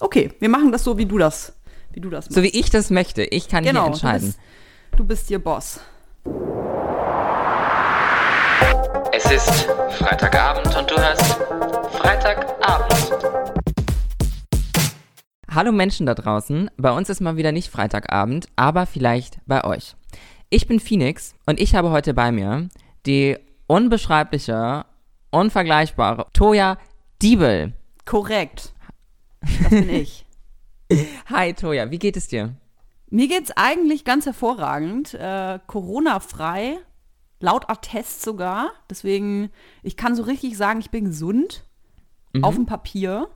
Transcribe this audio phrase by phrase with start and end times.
[0.00, 1.52] Okay, wir machen das so, wie du das,
[1.92, 2.34] wie du das machst.
[2.36, 3.24] So wie ich das möchte.
[3.24, 4.34] Ich kann genau, hier entscheiden.
[4.92, 5.80] Du bist, du bist ihr Boss.
[9.12, 11.38] Es ist Freitagabend und du hörst
[11.90, 13.12] Freitagabend.
[15.52, 16.70] Hallo Menschen da draußen.
[16.76, 19.96] Bei uns ist mal wieder nicht Freitagabend, aber vielleicht bei euch.
[20.48, 22.68] Ich bin Phoenix und ich habe heute bei mir
[23.04, 23.36] die
[23.66, 24.84] unbeschreibliche,
[25.32, 26.78] unvergleichbare Toya
[27.20, 27.72] Diebel.
[28.04, 28.72] Korrekt.
[29.40, 30.26] Das bin ich.
[31.26, 32.54] Hi Toya, wie geht es dir?
[33.10, 35.14] Mir geht's eigentlich ganz hervorragend.
[35.14, 36.78] Äh, Corona-frei,
[37.40, 38.70] laut Attest sogar.
[38.90, 39.50] Deswegen,
[39.82, 41.64] ich kann so richtig sagen, ich bin gesund.
[42.42, 43.28] Auf dem Papier.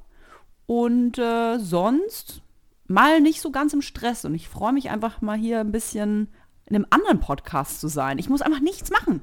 [0.66, 2.42] Und äh, sonst
[2.86, 4.24] mal nicht so ganz im Stress.
[4.24, 6.28] Und ich freue mich einfach mal hier ein bisschen
[6.66, 8.18] in einem anderen Podcast zu sein.
[8.18, 9.22] Ich muss einfach nichts machen.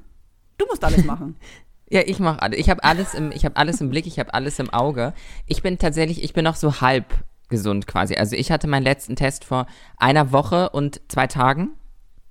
[0.58, 1.36] Du musst alles machen.
[1.90, 2.58] Ja, ich mache alles.
[2.58, 5.12] Ich habe alles im, ich habe alles im Blick, ich habe alles im Auge.
[5.46, 7.04] Ich bin tatsächlich, ich bin noch so halb
[7.48, 8.14] gesund quasi.
[8.14, 9.66] Also ich hatte meinen letzten Test vor
[9.96, 11.70] einer Woche und zwei Tagen,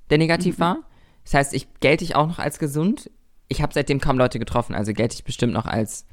[0.09, 0.77] der negativ war.
[1.25, 3.11] Das heißt, ich gelte ich auch noch als gesund.
[3.49, 6.05] Ich habe seitdem kaum Leute getroffen, also gelte ich bestimmt noch als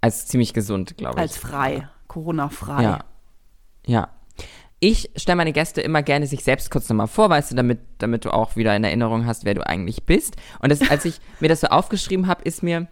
[0.00, 1.22] als ziemlich gesund, glaube ich.
[1.22, 1.88] Als frei.
[2.08, 2.82] Corona-frei.
[2.82, 3.04] Ja.
[3.86, 4.08] Ja.
[4.86, 8.26] Ich stelle meine Gäste immer gerne sich selbst kurz nochmal vor, weißt du, damit, damit
[8.26, 10.36] du auch wieder in Erinnerung hast, wer du eigentlich bist.
[10.60, 12.88] Und das, als ich mir das so aufgeschrieben habe, ist mir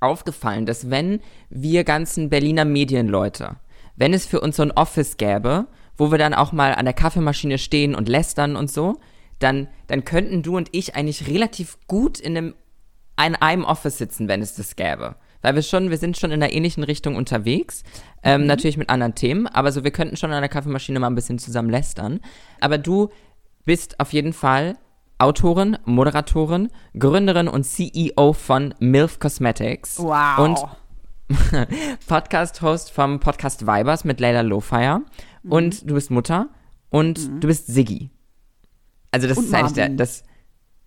[0.00, 3.56] aufgefallen, dass wenn wir ganzen Berliner Medienleute,
[3.96, 5.66] wenn es für uns so ein Office gäbe,
[5.96, 9.00] wo wir dann auch mal an der Kaffeemaschine stehen und lästern und so,
[9.38, 12.54] dann, dann könnten du und ich eigentlich relativ gut in einem,
[13.18, 16.42] in einem Office sitzen, wenn es das gäbe weil wir schon, wir sind schon in
[16.42, 17.82] einer ähnlichen Richtung unterwegs,
[18.22, 21.14] ähm, natürlich mit anderen Themen, aber so, wir könnten schon an der Kaffeemaschine mal ein
[21.14, 22.20] bisschen zusammen lästern.
[22.60, 23.10] Aber du
[23.64, 24.76] bist auf jeden Fall
[25.18, 29.98] Autorin, Moderatorin, Gründerin und CEO von MILF Cosmetics.
[29.98, 30.38] Wow.
[30.38, 30.58] Und
[32.08, 35.02] Podcast-Host vom Podcast Vibers mit Leila Lowfire.
[35.42, 35.52] Mhm.
[35.52, 36.48] Und du bist Mutter
[36.88, 38.10] und du bist Siggi.
[39.10, 39.96] Also das Und ist eigentlich der, Marvin.
[39.98, 40.24] das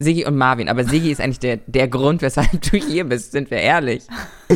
[0.03, 3.49] Siggi und Marvin, aber Siggi ist eigentlich der, der Grund, weshalb du hier bist, sind
[3.51, 4.03] wir ehrlich.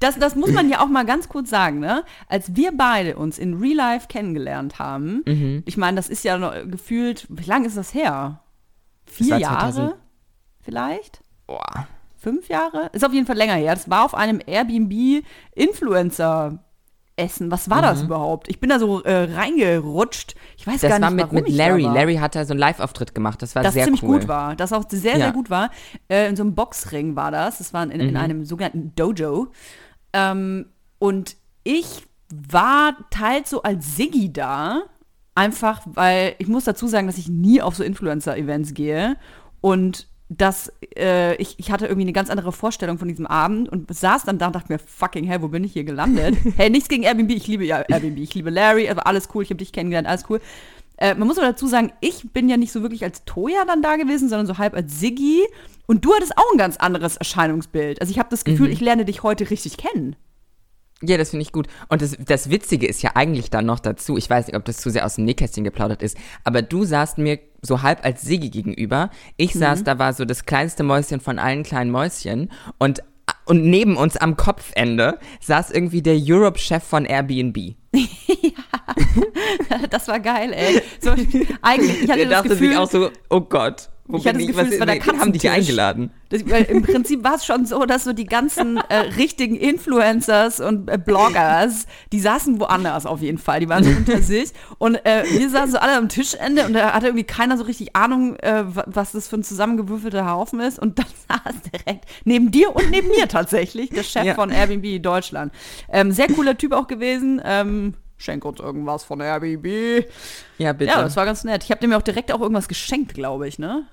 [0.00, 2.04] Das, das muss man ja auch mal ganz kurz sagen, ne?
[2.28, 5.62] Als wir beide uns in Real Life kennengelernt haben, Mhm.
[5.64, 8.40] ich meine, das ist ja noch gefühlt, wie lange ist das her?
[9.06, 9.94] Das Vier war Jahre 2000.
[10.60, 11.20] vielleicht?
[11.46, 11.86] Boah.
[12.18, 12.90] Fünf Jahre?
[12.92, 13.74] Ist auf jeden Fall länger her.
[13.74, 14.40] Das war auf einem
[17.16, 17.50] Airbnb-Influencer-Essen.
[17.50, 18.48] Was war das überhaupt?
[18.48, 20.34] Ich bin da so äh, reingerutscht.
[20.56, 20.88] Ich weiß Mhm.
[20.88, 21.82] Das gar nicht, war mit, warum mit Larry.
[21.82, 23.42] Larry hat da so einen Live-Auftritt gemacht.
[23.42, 24.20] Das war das sehr ziemlich cool.
[24.20, 24.56] gut war.
[24.56, 25.18] Das auch sehr, Ja.
[25.18, 25.70] sehr gut war.
[26.08, 27.58] Äh, in so einem Boxring war das.
[27.58, 28.08] Das war in, Mhm.
[28.08, 29.48] in einem sogenannten Dojo.
[30.12, 30.66] Ähm,
[30.98, 34.82] und ich war teils so als Siggi da.
[35.36, 39.16] Einfach, weil ich muss dazu sagen, dass ich nie auf so Influencer-Events gehe.
[39.60, 43.94] Und dass äh, ich, ich hatte irgendwie eine ganz andere Vorstellung von diesem Abend und
[43.94, 46.36] saß dann da und dachte mir, fucking hell, wo bin ich hier gelandet?
[46.56, 49.50] hey, nichts gegen Airbnb, ich liebe ja Airbnb, ich liebe Larry, aber alles cool, ich
[49.50, 50.40] habe dich kennengelernt, alles cool.
[50.96, 53.82] Äh, man muss aber dazu sagen, ich bin ja nicht so wirklich als Toya dann
[53.82, 55.42] da gewesen, sondern so halb als Siggi.
[55.86, 58.00] Und du hattest auch ein ganz anderes Erscheinungsbild.
[58.00, 60.16] Also ich habe das Gefühl, ich lerne dich heute richtig kennen.
[61.06, 61.66] Ja, das finde ich gut.
[61.88, 64.78] Und das, das Witzige ist ja eigentlich dann noch dazu, ich weiß nicht, ob das
[64.78, 68.50] zu sehr aus dem Nähkästchen geplaudert ist, aber du saßt mir so halb als Siggi
[68.50, 69.10] gegenüber.
[69.36, 69.84] Ich saß, Mhm.
[69.84, 73.02] da war so das kleinste Mäuschen von allen kleinen Mäuschen und,
[73.46, 77.74] und neben uns am Kopfende saß irgendwie der Europe-Chef von Airbnb.
[79.90, 80.80] Das war geil, ey.
[81.00, 81.10] So,
[81.62, 84.38] eigentlich, ich hatte Der das dachte Gefühl, sich auch so, oh Gott, wo Ich hatte
[84.38, 84.46] das?
[84.48, 85.50] Gefühl, es war der wen haben Katzentisch.
[85.50, 86.10] eingeladen?
[86.28, 90.60] Das, weil Im Prinzip war es schon so, dass so die ganzen äh, richtigen Influencers
[90.60, 93.60] und äh, Bloggers, die saßen woanders auf jeden Fall.
[93.60, 94.50] Die waren so unter sich.
[94.78, 97.96] Und äh, wir saßen so alle am Tischende und da hatte irgendwie keiner so richtig
[97.96, 100.78] Ahnung, äh, wa- was das für ein zusammengewürfelter Haufen ist.
[100.78, 104.34] Und dann saß direkt neben dir und neben mir tatsächlich der Chef Ja.
[104.34, 105.52] von Airbnb Deutschland.
[105.90, 107.40] Ähm, sehr cooler Typ auch gewesen.
[107.44, 110.06] Ähm, schenk uns irgendwas von Airbnb.
[110.58, 110.92] Ja, bitte.
[110.92, 111.64] Ja, das war ganz nett.
[111.64, 113.86] Ich habe dem ja auch direkt auch irgendwas geschenkt, glaube ich, ne?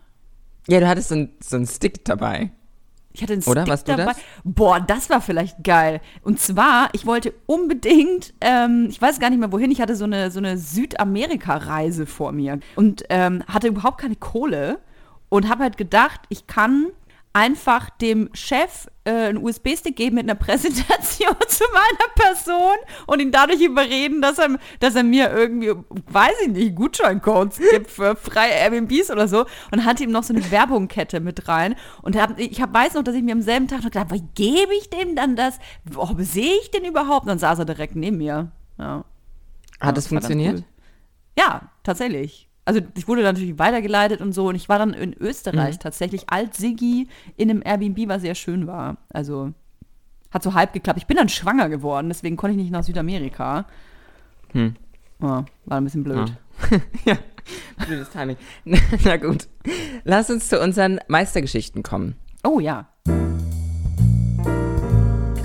[0.67, 2.51] ja, du hattest so einen so einen Stick dabei.
[3.13, 3.65] Ich hatte einen Oder?
[3.65, 4.13] Stick dabei.
[4.13, 4.17] das?
[4.43, 5.99] Boah, das war vielleicht geil.
[6.21, 10.05] Und zwar, ich wollte unbedingt, ähm, ich weiß gar nicht mehr wohin, ich hatte so
[10.05, 14.79] eine, so eine Südamerika-Reise vor mir und ähm, hatte überhaupt keine Kohle
[15.27, 16.87] und habe halt gedacht, ich kann
[17.33, 22.75] einfach dem Chef äh, einen USB-Stick geben mit einer Präsentation zu meiner Person
[23.07, 25.71] und ihn dadurch überreden, dass er, dass er mir irgendwie,
[26.07, 30.33] weiß ich nicht, Gutscheincodes gibt für freie Airbnbs oder so und hatte ihm noch so
[30.33, 33.67] eine Werbungkette mit rein und hab, ich hab, weiß noch, dass ich mir am selben
[33.67, 35.57] Tag noch gedacht, wie gebe ich dem dann das?
[35.95, 37.23] Oh, sehe ich den überhaupt?
[37.23, 38.51] Und dann saß er direkt neben mir.
[38.77, 39.05] Ja.
[39.79, 40.59] Hat das das funktioniert?
[40.59, 40.63] cool.
[41.37, 42.50] Ja, tatsächlich.
[42.65, 46.29] Also ich wurde dann natürlich weitergeleitet und so und ich war dann in Österreich tatsächlich
[46.29, 48.97] als Siggi in einem Airbnb, was sehr schön war.
[49.09, 49.53] Also
[50.31, 50.99] Hat so halb geklappt.
[50.99, 53.65] Ich bin dann schwanger geworden, deswegen konnte ich nicht nach Südamerika.
[54.53, 54.75] Hm.
[55.21, 56.33] Ja, war ein bisschen blöd.
[57.05, 57.17] ja,
[57.85, 58.37] blödes Timing.
[59.03, 59.47] Na gut.
[60.03, 62.15] Lass uns zu unseren Meistergeschichten kommen.
[62.43, 62.87] Oh ja.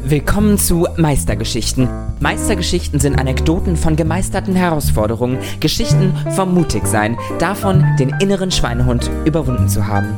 [0.08, 1.88] Willkommen zu Meistergeschichten.
[2.20, 9.88] Meistergeschichten sind Anekdoten von gemeisterten Herausforderungen, Geschichten vom Mutigsein, davon, den inneren Schweinehund überwunden zu
[9.88, 10.16] haben.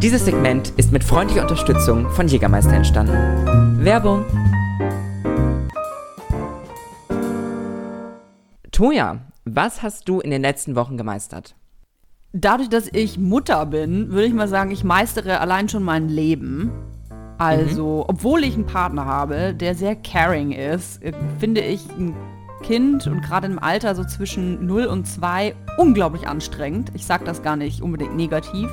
[0.00, 3.84] Dieses Segment ist mit freundlicher Unterstützung von Jägermeister entstanden.
[3.84, 4.24] Werbung.
[8.72, 11.54] Toja, was hast du in den letzten Wochen gemeistert?
[12.32, 16.72] Dadurch, dass ich Mutter bin, würde ich mal sagen, ich meistere allein schon mein Leben.
[17.38, 22.14] Also, obwohl ich einen Partner habe, der sehr caring ist, äh, finde ich ein
[22.62, 26.90] Kind und gerade im Alter so zwischen 0 und 2 unglaublich anstrengend.
[26.94, 28.68] Ich sage das gar nicht unbedingt negativ.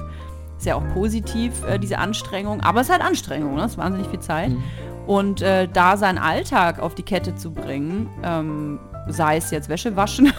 [0.57, 2.61] Ist ja auch positiv, äh, diese Anstrengung.
[2.61, 3.61] Aber es ist halt Anstrengung, ne?
[3.61, 4.51] Das ist wahnsinnig viel Zeit.
[5.05, 9.95] Und äh, da seinen Alltag auf die Kette zu bringen, ähm, sei es jetzt Wäsche
[9.95, 10.33] waschen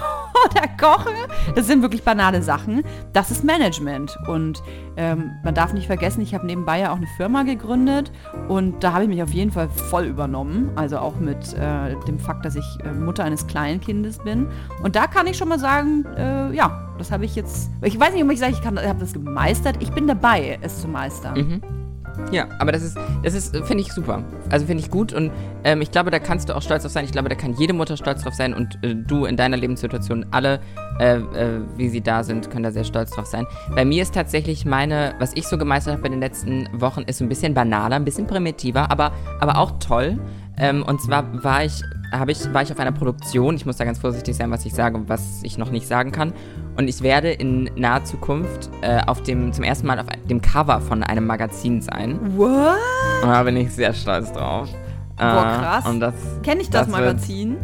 [0.51, 1.15] oder kochen,
[1.55, 2.83] das sind wirklich banale Sachen.
[3.13, 4.17] Das ist Management.
[4.27, 4.63] Und
[4.97, 8.13] ähm, man darf nicht vergessen, ich habe nebenbei ja auch eine Firma gegründet
[8.49, 10.71] und da habe ich mich auf jeden Fall voll übernommen.
[10.77, 14.49] Also auch mit äh, dem Fakt, dass ich äh, Mutter eines Kleinkindes bin.
[14.83, 17.71] Und da kann ich schon mal sagen, äh, ja, das habe ich jetzt.
[17.83, 19.77] Ich weiß nicht, ob ich sage, ich, ich habe das gemeistert.
[19.81, 21.35] Ich bin dabei, es zu meistern.
[21.35, 21.86] Mhm.
[22.33, 24.23] Ja, aber das ist, das ist, finde ich super.
[24.51, 25.31] Also finde ich gut und
[25.65, 27.05] ähm, ich glaube, da kannst du auch stolz drauf sein.
[27.05, 30.27] Ich glaube, da kann jede Mutter stolz drauf sein und äh, du in deiner Lebenssituation,
[30.31, 30.61] alle,
[30.99, 33.47] äh, äh, wie sie da sind, können da sehr stolz drauf sein.
[33.75, 37.21] Bei mir ist tatsächlich meine, was ich so gemeistert habe in den letzten Wochen, ist
[37.21, 40.19] ein bisschen banaler, ein bisschen primitiver, aber, aber auch toll.
[40.59, 41.83] Ähm, und zwar war ich,
[42.29, 43.57] ich, war ich auf einer Produktion.
[43.57, 46.13] Ich muss da ganz vorsichtig sein, was ich sage und was ich noch nicht sagen
[46.13, 46.33] kann.
[46.79, 50.81] Und ich werde in naher Zukunft äh, auf dem, zum ersten Mal auf dem Cover
[50.81, 52.19] von einem Magazin sein.
[52.37, 52.77] What?
[53.23, 54.69] Und da bin ich sehr stolz drauf.
[55.17, 55.87] Boah, Äh, krass.
[55.87, 57.57] Und das, Kenne ich das, das wird- Magazin?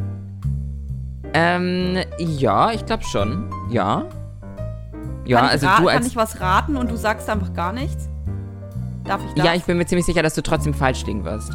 [1.34, 3.50] ähm, ja, ich glaube schon.
[3.70, 4.04] Ja.
[5.26, 6.06] Ja, kann ich also du Kann als.
[6.06, 8.08] ich was raten und du sagst einfach gar nichts?
[9.04, 11.52] Darf ich das Ja, ich bin mir ziemlich sicher, dass du trotzdem falsch liegen wirst.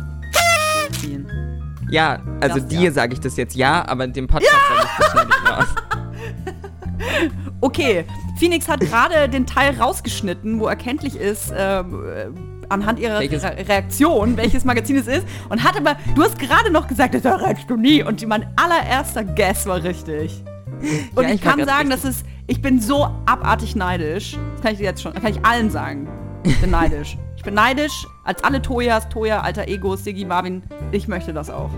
[1.89, 2.91] Ja, also Das dir ja.
[2.91, 5.75] sage ich das jetzt ja, aber dem Podcast sage ich das nicht raus.
[7.61, 8.05] Okay,
[8.37, 12.25] Phoenix hat gerade den Teil rausgeschnitten, wo erkenntlich ist, ähm, äh,
[12.69, 15.25] anhand ihrer Welches- Re Reaktion, welches Magazin es ist.
[15.49, 18.03] Und hat aber, du hast gerade noch gesagt, das errätst du nie.
[18.03, 20.43] Und mein allererster Guess war richtig.
[21.15, 22.03] Und Ja, ich, ich kann sagen, richtig.
[22.03, 24.37] das ist, ich bin so abartig neidisch.
[24.55, 26.07] Das kann ich dir jetzt schon, das kann ich allen sagen.
[26.43, 27.17] Ich bin neidisch.
[27.35, 30.63] Ich bin neidisch, als alle Toyas, Toya, alter Ego, Siggi, Marvin.
[30.91, 31.69] Ich möchte das auch.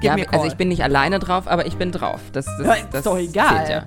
[0.00, 2.20] Gib Ja, mir also ich bin nicht alleine drauf, aber ich bin drauf.
[2.32, 3.70] Das, das, Ja, ist das doch egal.
[3.70, 3.82] Ja,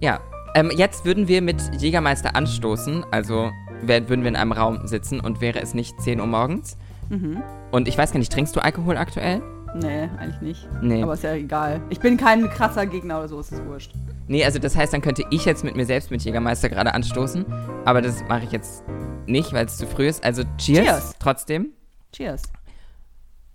[0.00, 0.20] ja
[0.54, 3.04] ähm, jetzt würden wir mit Jägermeister anstoßen.
[3.10, 3.50] Also
[3.82, 6.76] wär, würden wir in einem Raum sitzen und wäre es nicht 10 Uhr morgens.
[7.08, 7.42] Mhm.
[7.70, 9.42] Und ich weiß gar nicht, trinkst du Alkohol aktuell?
[9.74, 10.68] Nee, eigentlich nicht.
[10.82, 11.02] Nee.
[11.02, 11.80] Aber ist ja egal.
[11.90, 13.92] Ich bin kein krasser Gegner oder so, ist es wurscht.
[14.26, 17.44] Nee, also das heißt, dann könnte ich jetzt mit mir selbst mit Jägermeister gerade anstoßen.
[17.84, 18.82] Aber das mache ich jetzt
[19.26, 20.24] nicht, weil es zu früh ist.
[20.24, 21.14] Also cheers, Cheers.
[21.20, 21.68] trotzdem.
[22.12, 22.42] Cheers.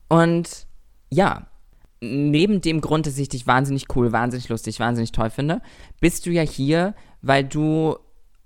[0.08, 0.68] Und
[1.10, 1.48] ja,
[2.06, 5.62] neben dem Grund, dass ich dich wahnsinnig cool, wahnsinnig lustig, wahnsinnig toll finde,
[6.00, 7.98] bist du ja hier, weil du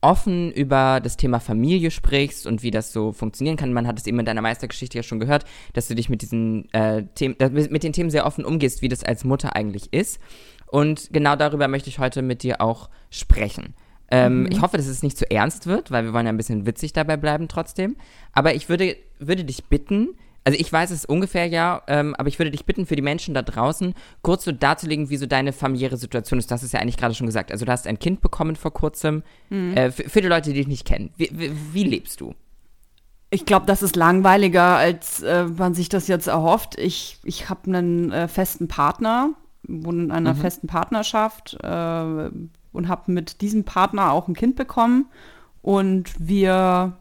[0.02, 3.74] offen über das Thema Familie sprichst und wie das so funktionieren kann.
[3.74, 6.72] Man hat es eben in deiner Meistergeschichte ja schon gehört, dass du dich mit diesen
[6.74, 7.36] äh, Themen,
[7.70, 10.20] mit den Themen sehr offen umgehst, wie das als Mutter eigentlich ist.
[10.68, 13.74] Und genau darüber möchte ich heute mit dir auch sprechen.
[14.12, 16.66] Ähm, Ich hoffe, dass es nicht zu ernst wird, weil wir wollen ja ein bisschen
[16.66, 17.98] witzig dabei bleiben trotzdem.
[18.32, 20.10] Aber ich würde, würde dich bitten,
[20.44, 23.34] also ich weiß es ungefähr ja, ähm, aber ich würde dich bitten, für die Menschen
[23.34, 26.52] da draußen kurz so darzulegen, wie so deine familiäre Situation ist.
[26.52, 27.52] Hast es ja eigentlich gerade schon gesagt.
[27.52, 29.24] Also du hast ein Kind bekommen vor kurzem.
[29.76, 31.12] Äh, für, für die Leute, die dich nicht kennen.
[31.18, 32.34] Wie, wie, wie lebst du?
[33.32, 36.80] Ich glaube, das ist langweiliger, als äh, man sich das jetzt erhofft.
[36.80, 39.32] Ich, ich habe einen äh, festen Partner,
[39.68, 42.30] wohne in einer festen Partnerschaft äh,
[42.72, 45.08] und habe mit diesem Partner auch ein Kind bekommen.
[45.62, 46.98] Und wir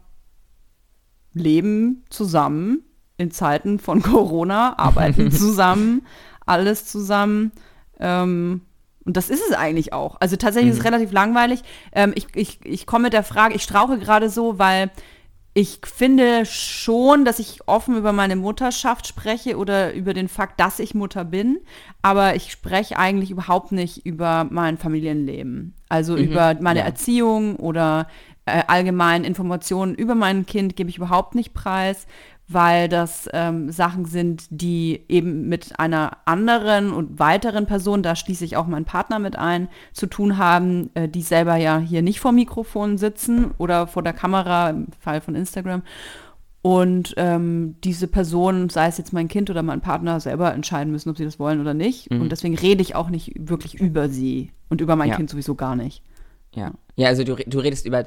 [1.33, 2.83] leben zusammen
[3.19, 6.05] in Zeiten von Corona, arbeiten zusammen,
[6.45, 7.51] alles zusammen.
[7.99, 8.61] Ähm,
[9.05, 10.17] und das ist es eigentlich auch.
[10.19, 11.61] Also tatsächlich ist es relativ langweilig.
[11.93, 14.91] Ähm, ich, ich, ich komme mit der Frage, ich strauche gerade so, weil
[15.53, 20.79] ich finde schon, dass ich offen über meine Mutterschaft spreche oder über den Fakt, dass
[20.79, 21.59] ich Mutter bin,
[22.01, 25.73] aber ich spreche eigentlich überhaupt nicht über mein Familienleben.
[25.89, 26.85] Also über meine ja.
[26.85, 28.07] Erziehung oder
[28.45, 32.05] äh, allgemein Informationen über mein Kind gebe ich überhaupt nicht preis,
[32.51, 38.43] weil das ähm, Sachen sind, die eben mit einer anderen und weiteren Person, da schließe
[38.43, 42.19] ich auch meinen Partner mit ein, zu tun haben, äh, die selber ja hier nicht
[42.19, 45.83] vor Mikrofon sitzen oder vor der Kamera, im Fall von Instagram.
[46.61, 51.09] und ähm, diese Person, sei es jetzt mein Kind oder mein Partner, selber entscheiden müssen,
[51.09, 52.11] ob sie das wollen oder nicht.
[52.11, 52.21] Mhm.
[52.21, 55.15] Und deswegen rede ich auch nicht wirklich über sie und über mein Ja.
[55.15, 56.03] Kind sowieso gar nicht.
[56.53, 56.71] Ja.
[56.95, 58.05] Ja, also du, du redest über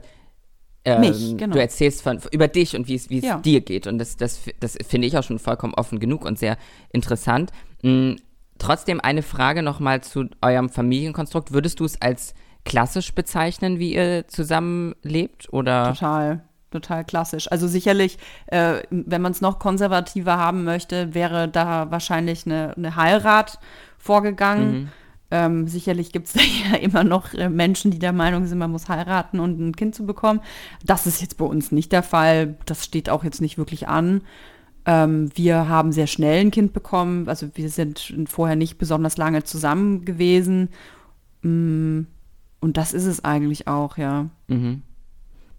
[0.85, 1.55] ähm, Mich, genau.
[1.55, 3.39] Du erzählst von, über dich und wie es Ja.
[3.39, 3.87] dir geht.
[3.87, 6.57] Und das, das, das finde ich auch schon vollkommen offen genug und sehr
[6.91, 7.53] interessant.
[7.83, 8.15] Mm,
[8.59, 11.53] trotzdem eine Frage nochmal zu eurem Familienkonstrukt.
[11.53, 12.35] Würdest du es als
[12.65, 15.53] klassisch bezeichnen, wie ihr zusammenlebt?
[15.53, 15.93] Oder?
[15.95, 17.51] Total, total klassisch.
[17.51, 22.97] Also sicherlich, äh, wenn man es noch konservativer haben möchte, wäre da wahrscheinlich eine, eine
[22.97, 23.59] Heirat
[23.99, 24.91] vorgegangen.
[25.35, 28.71] Ähm, sicherlich gibt es da ja immer noch äh, Menschen, die der Meinung sind, man
[28.71, 30.41] muss heiraten und ein Kind zu bekommen.
[30.85, 32.57] Das ist jetzt bei uns nicht der Fall.
[32.67, 34.21] Das steht auch jetzt nicht wirklich an.
[34.85, 37.29] Ähm, wir haben sehr schnell ein Kind bekommen.
[37.29, 40.69] Also wir sind vorher nicht besonders lange zusammen gewesen.
[41.43, 42.03] Mm,
[42.61, 44.29] Und das ist es eigentlich auch, ja.
[44.49, 44.83] Mhm.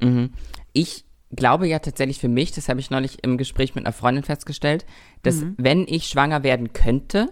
[0.02, 0.30] Mhm.
[0.72, 1.04] Ich
[1.36, 4.86] glaube ja tatsächlich für mich, das habe ich neulich im Gespräch mit einer Freundin festgestellt,
[5.24, 5.56] dass Mhm.
[5.58, 7.30] wenn ich schwanger werden könnte,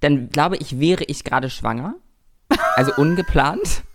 [0.00, 1.94] dann glaube ich, wäre ich gerade schwanger.
[2.76, 3.82] Also ungeplant.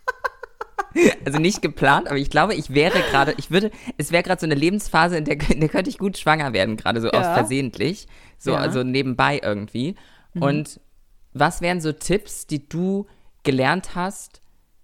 [1.25, 4.45] Also nicht geplant, aber ich glaube, ich wäre gerade, ich würde, es wäre gerade so
[4.45, 7.33] eine Lebensphase, in der, in der könnte ich gut schwanger werden, gerade so aus Ja.
[7.33, 8.07] versehentlich.
[8.37, 8.57] So, Ja.
[8.57, 8.63] Mhm.
[8.63, 9.95] also nebenbei irgendwie.
[10.39, 10.79] Und
[11.33, 13.07] was wären so Tipps, die du
[13.41, 14.41] gelernt hast,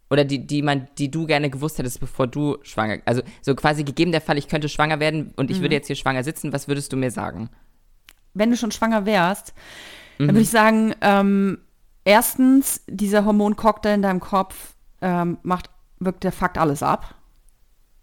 [0.09, 3.83] oder die, die man, die du gerne gewusst hättest, bevor du schwanger, also so quasi
[3.83, 5.61] gegeben der Fall, ich könnte schwanger werden und ich Mhm.
[5.61, 7.49] würde jetzt hier schwanger sitzen, was würdest du mir sagen?
[8.35, 9.53] wenn du schon schwanger wärst,
[10.27, 11.59] dann würde ich sagen, ähm,
[12.03, 17.15] erstens, dieser Hormoncocktail in deinem Kopf ähm, macht, wirkt der Fakt alles ab.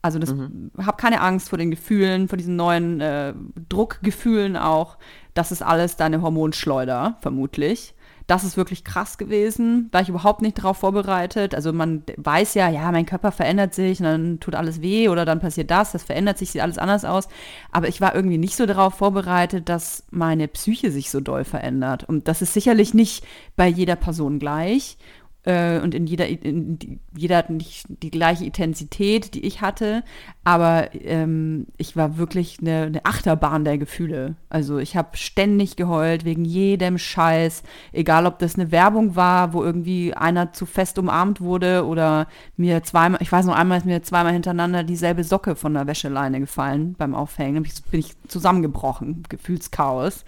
[0.02, 0.32] Also das,
[0.78, 3.35] hab keine Angst vor den Gefühlen, vor diesen neuen äh,
[3.68, 4.99] Druckgefühlen auch.
[5.35, 7.96] Das ist alles deine Hormonschleuder, vermutlich.
[8.26, 11.54] Das ist wirklich krass gewesen, war ich überhaupt nicht darauf vorbereitet.
[11.54, 15.25] Also man weiß ja, ja, mein Körper verändert sich und dann tut alles weh oder
[15.25, 17.28] dann passiert das, das verändert sich, sieht alles anders aus.
[17.71, 22.02] Aber ich war irgendwie nicht so darauf vorbereitet, dass meine Psyche sich so doll verändert.
[22.04, 24.99] Und das ist sicherlich nicht bei jeder Person gleich
[25.47, 30.03] äh, und in jeder, in die- jeder hat nicht die gleiche Intensität, die ich hatte,
[30.45, 34.37] aber ähm, ich war wirklich eine, eine Achterbahn der Gefühle.
[34.50, 37.62] Also ich habe ständig geheult wegen jedem Scheiß,
[37.93, 42.26] egal ob das eine Werbung war, wo irgendwie einer zu fest umarmt wurde oder
[42.57, 46.41] mir zweimal, ich weiß noch einmal ist mir zweimal hintereinander dieselbe Socke von der Wäscheleine
[46.41, 50.25] gefallen beim Aufhängen, ich- bin ich zusammengebrochen, Gefühlschaos.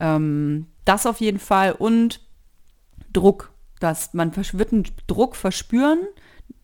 [0.00, 1.72] Ähm, das auf jeden Fall.
[1.72, 2.20] Und
[3.12, 3.52] Druck,
[3.86, 6.00] dass man wird einen Druck verspüren,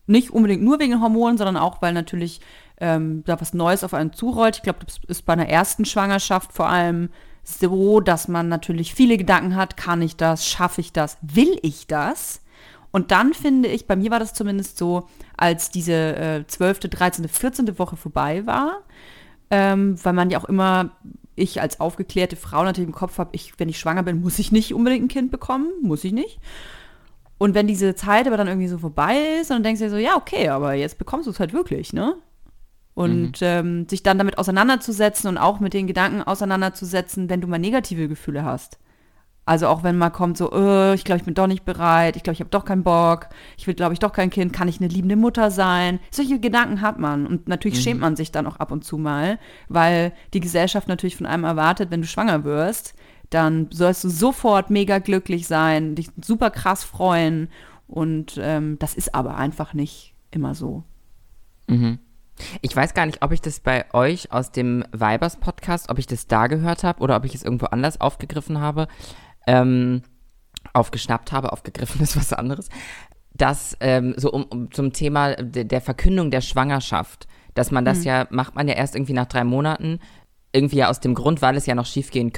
[0.05, 2.41] nicht unbedingt nur wegen Hormonen, sondern auch, weil natürlich
[2.77, 4.57] ähm, da was Neues auf einen zurollt.
[4.57, 7.09] Ich glaube, das ist bei einer ersten Schwangerschaft vor allem
[7.43, 11.87] so, dass man natürlich viele Gedanken hat, kann ich das, schaffe ich das, will ich
[11.87, 12.41] das?
[12.91, 17.27] Und dann finde ich, bei mir war das zumindest so, als diese äh, 12., 13.,
[17.27, 17.79] 14.
[17.79, 18.81] Woche vorbei war,
[19.49, 20.91] ähm, weil man ja auch immer,
[21.35, 24.51] ich als aufgeklärte Frau natürlich im Kopf habe, ich, wenn ich schwanger bin, muss ich
[24.51, 26.39] nicht unbedingt ein Kind bekommen, muss ich nicht.
[27.43, 29.91] Und wenn diese Zeit aber dann irgendwie so vorbei ist, und dann denkst du dir
[29.91, 32.15] so, ja, okay, aber jetzt bekommst du es halt wirklich, ne?
[32.93, 37.59] Und ähm, sich dann damit auseinanderzusetzen und auch mit den Gedanken auseinanderzusetzen, wenn du mal
[37.59, 38.79] negative Gefühle hast.
[39.43, 42.23] Also auch wenn mal kommt so, äh, ich glaube, ich bin doch nicht bereit, ich
[42.23, 44.79] glaube, ich habe doch keinen Bock, ich will, glaube ich, doch kein Kind, kann ich
[44.79, 45.99] eine liebende Mutter sein?
[46.11, 49.37] Solche Gedanken hat man und natürlich schämt man sich dann auch ab und zu mal,
[49.67, 52.95] weil die Gesellschaft natürlich von einem erwartet, wenn du schwanger wirst,
[53.29, 57.49] dann sollst du sofort mega glücklich sein, dich super krass freuen.
[57.87, 60.83] Und ähm, das ist aber einfach nicht immer so.
[62.61, 66.07] Ich weiß gar nicht, ob ich das bei euch aus dem Vibers Podcast, ob ich
[66.07, 68.87] das da gehört habe oder ob ich es irgendwo anders aufgegriffen habe,
[69.45, 70.01] ähm,
[70.73, 72.69] aufgeschnappt habe, aufgegriffen ist was anderes,
[73.33, 78.03] dass ähm, so um, um zum Thema de, der Verkündung der Schwangerschaft, dass man das
[78.03, 79.99] ja, macht man ja erst irgendwie nach drei Monaten,
[80.53, 82.33] irgendwie ja aus dem Grund, weil es ja noch schief gehen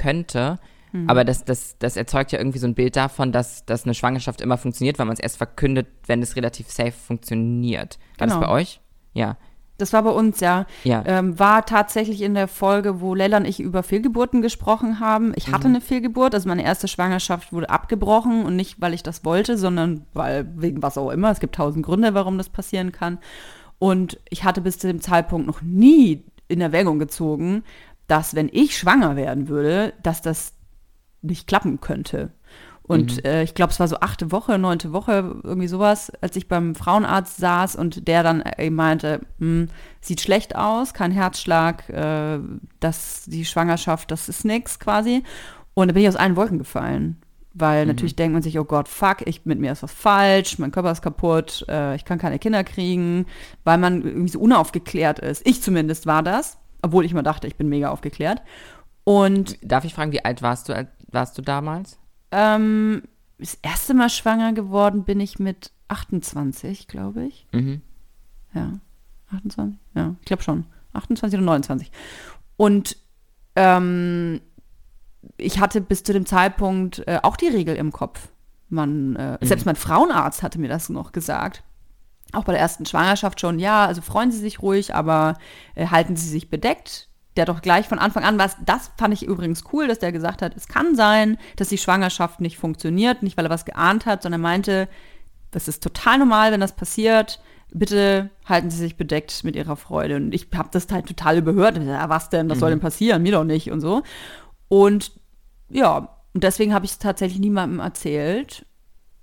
[0.98, 1.10] könnte.
[1.10, 4.40] Aber das, das, das erzeugt ja irgendwie so ein Bild davon, dass, dass eine Schwangerschaft
[4.40, 7.98] immer funktioniert, weil man es erst verkündet, wenn es relativ safe funktioniert.
[8.18, 8.46] War das Genau.
[8.46, 8.80] bei euch?
[9.14, 9.36] Ja.
[9.78, 10.64] Das war bei uns, ja.
[10.84, 11.02] Ja.
[11.04, 15.34] Ähm, war tatsächlich in der Folge, wo Leila und ich über Fehlgeburten gesprochen haben.
[15.36, 19.24] Ich hatte eine Fehlgeburt, also meine erste Schwangerschaft wurde abgebrochen und nicht, weil ich das
[19.26, 21.30] wollte, sondern weil wegen was auch immer.
[21.30, 23.18] Es gibt tausend Gründe, warum das passieren kann.
[23.78, 27.62] Und ich hatte bis zu dem Zeitpunkt noch nie in Erwägung gezogen,
[28.06, 30.54] dass wenn ich schwanger werden würde, dass das
[31.26, 32.30] nicht klappen könnte.
[32.82, 36.46] Und äh, ich glaube, es war so achte Woche, neunte Woche, irgendwie sowas, als ich
[36.46, 39.68] beim Frauenarzt saß und der dann eben meinte, hm,
[40.00, 42.38] sieht schlecht aus, kein Herzschlag, äh,
[42.78, 45.24] das, die Schwangerschaft, das ist nix quasi.
[45.74, 47.20] Und da bin ich aus allen Wolken gefallen.
[47.58, 50.70] Weil natürlich denkt man sich, oh Gott, fuck, ich, mit mir ist was falsch, mein
[50.72, 53.24] Körper ist kaputt, äh, ich kann keine Kinder kriegen,
[53.64, 55.44] weil man irgendwie so unaufgeklärt ist.
[55.44, 56.58] Ich zumindest war das.
[56.82, 58.42] obwohl ich immer dachte, ich bin mega aufgeklärt.
[59.04, 61.98] Und Darf ich fragen, wie alt warst du, als- warst du damals?
[62.32, 63.02] ähm,
[63.38, 67.46] das erste Mal schwanger geworden bin ich mit 28, glaube ich.
[67.52, 67.82] Mhm.
[68.54, 68.72] Ja,
[69.30, 69.78] 28?
[69.94, 70.64] Ja, ich glaube schon.
[70.94, 71.90] 28 oder 29.
[72.56, 72.96] Und
[73.56, 74.40] ähm,
[75.36, 78.28] ich hatte bis zu dem Zeitpunkt äh, auch die Regel im Kopf.
[78.68, 81.62] Man, äh, Selbst mein Frauenarzt hatte mir das noch gesagt.
[82.32, 85.38] Auch bei der ersten Schwangerschaft schon, ja, also freuen Sie sich ruhig, aber
[85.74, 87.08] äh, halten Sie sich bedeckt.
[87.36, 90.40] Der doch gleich von Anfang an was, das fand ich übrigens cool, dass der gesagt
[90.40, 94.22] hat, es kann sein, dass die Schwangerschaft nicht funktioniert, nicht weil er was geahnt hat,
[94.22, 94.88] sondern er meinte,
[95.50, 97.40] das ist total normal, wenn das passiert.
[97.72, 100.16] Bitte halten Sie sich bedeckt mit Ihrer Freude.
[100.16, 101.78] Und ich habe das halt total überhört.
[101.82, 102.48] Ja, was denn?
[102.48, 103.22] Was soll denn passieren?
[103.22, 104.02] Mir doch nicht und so.
[104.68, 105.12] Und
[105.68, 108.66] ja, und deswegen habe ich es tatsächlich niemandem erzählt.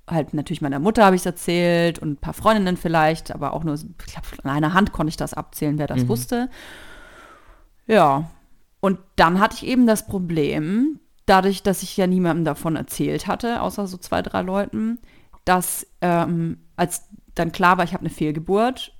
[0.09, 3.63] Halt natürlich meiner Mutter habe ich es erzählt und ein paar Freundinnen vielleicht, aber auch
[3.63, 6.49] nur, ich glaube, an einer Hand konnte ich das abzählen, wer das wusste.
[7.87, 8.29] Ja,
[8.79, 13.61] und dann hatte ich eben das Problem, dadurch, dass ich ja niemandem davon erzählt hatte,
[13.61, 14.99] außer so zwei, drei Leuten,
[15.45, 18.93] dass ähm, als dann klar war, ich habe eine Fehlgeburt,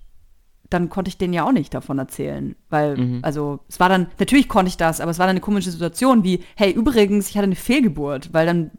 [0.74, 2.56] dann konnte ich denen ja auch nicht davon erzählen.
[2.70, 5.72] Weil, also, es war dann, natürlich konnte ich das, aber es war dann eine komische
[5.72, 8.72] Situation wie, hey, übrigens, ich hatte eine Fehlgeburt, weil dann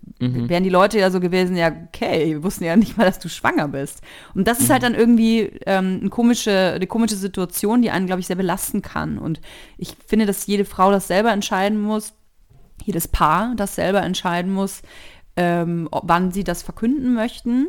[0.48, 3.28] wären die Leute ja so gewesen, ja, okay, wir wussten ja nicht mal, dass du
[3.28, 4.00] schwanger bist.
[4.34, 8.20] Und das ist halt dann irgendwie ähm, eine, komische, eine komische Situation, die einen, glaube
[8.20, 9.18] ich, sehr belasten kann.
[9.18, 9.40] Und
[9.76, 12.14] ich finde, dass jede Frau das selber entscheiden muss,
[12.84, 14.82] jedes Paar das selber entscheiden muss,
[15.36, 17.68] ähm, wann sie das verkünden möchten.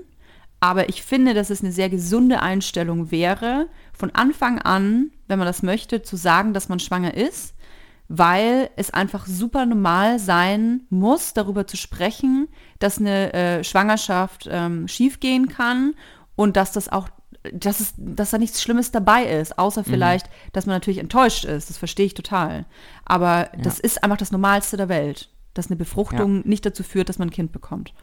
[0.66, 5.46] Aber ich finde, dass es eine sehr gesunde Einstellung wäre, von Anfang an, wenn man
[5.46, 7.54] das möchte, zu sagen, dass man schwanger ist,
[8.08, 12.48] weil es einfach super normal sein muss, darüber zu sprechen,
[12.80, 15.94] dass eine äh, Schwangerschaft ähm, schiefgehen kann
[16.36, 17.10] und dass das auch,
[17.54, 21.70] dass, es, dass da nichts Schlimmes dabei ist, außer vielleicht, dass man natürlich enttäuscht ist.
[21.70, 22.66] Das verstehe ich total.
[23.06, 27.20] Aber das ist einfach das Normalste der Welt, dass eine Befruchtung nicht dazu führt, dass
[27.20, 27.94] man ein Kind bekommt.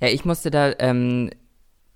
[0.00, 1.30] Ja, ich musste da ähm,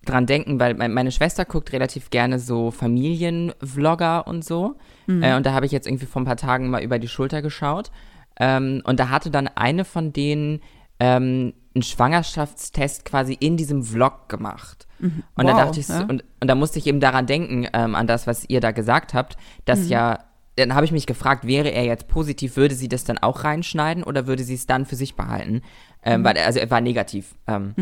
[0.05, 4.77] dran denken, weil mein, meine Schwester guckt relativ gerne so Familienvlogger und so.
[5.23, 7.43] Äh, und da habe ich jetzt irgendwie vor ein paar Tagen mal über die Schulter
[7.43, 7.91] geschaut.
[8.39, 10.61] Ähm, und da hatte dann eine von denen
[11.01, 14.87] ähm, einen Schwangerschaftstest quasi in diesem Vlog gemacht.
[15.35, 16.01] Und da Wow, dachte ich, ja.
[16.03, 19.13] und, und da musste ich eben daran denken, ähm, an das, was ihr da gesagt
[19.13, 19.37] habt,
[19.67, 20.21] dass ja,
[20.57, 24.05] dann habe ich mich gefragt, wäre er jetzt positiv, würde sie das dann auch reinschneiden
[24.05, 25.63] oder würde sie es dann für sich behalten?
[26.05, 27.35] Ähm, weil, also er war negativ.
[27.47, 27.75] Ähm,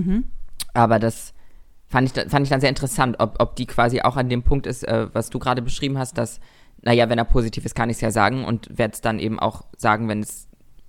[0.75, 1.35] Aber das
[1.93, 4.67] fand ich, fand ich dann sehr interessant, ob, ob die quasi auch an dem Punkt
[4.67, 6.41] ist, äh, was du gerade beschrieben hast, dass,
[6.81, 9.39] naja, wenn er positiv ist, kann ich es ja sagen und werde es dann eben
[9.39, 10.49] auch sagen, wenn es,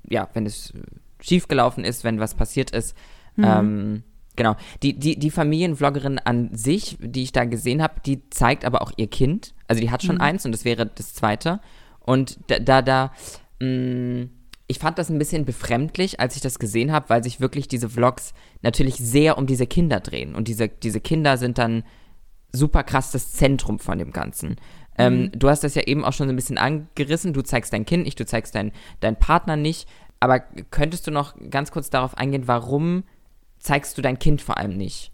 [0.10, 0.74] ja, wenn es
[1.20, 2.96] schiefgelaufen ist, wenn was passiert ist.
[3.38, 4.04] Ähm,
[4.36, 4.56] genau.
[4.82, 8.92] Die, die, die Familienvloggerin an sich, die ich da gesehen habe, die zeigt aber auch
[8.96, 9.54] ihr Kind.
[9.68, 11.60] Also die hat schon eins und das wäre das zweite.
[12.00, 13.12] Und da, da, da
[13.60, 14.28] mh,
[14.68, 17.90] ich fand das ein bisschen befremdlich, als ich das gesehen habe, weil sich wirklich diese
[17.90, 20.36] Vlogs natürlich sehr um diese Kinder drehen.
[20.36, 21.84] Und diese, diese Kinder sind dann
[22.52, 24.56] super krass das Zentrum von dem Ganzen.
[24.98, 27.34] Ähm, du hast das ja eben auch schon so ein bisschen angerissen.
[27.34, 29.88] Du zeigst dein Kind nicht, du zeigst deinen deinen Partner nicht.
[30.20, 33.04] Aber könntest du noch ganz kurz darauf eingehen, warum
[33.58, 35.12] zeigst du dein Kind vor allem nicht?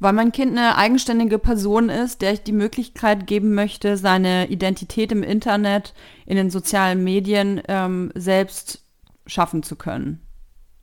[0.00, 5.10] Weil mein Kind eine eigenständige Person ist, der ich die Möglichkeit geben möchte, seine Identität
[5.10, 5.92] im Internet,
[6.24, 8.84] in den sozialen Medien ähm, selbst
[9.26, 10.20] schaffen zu können.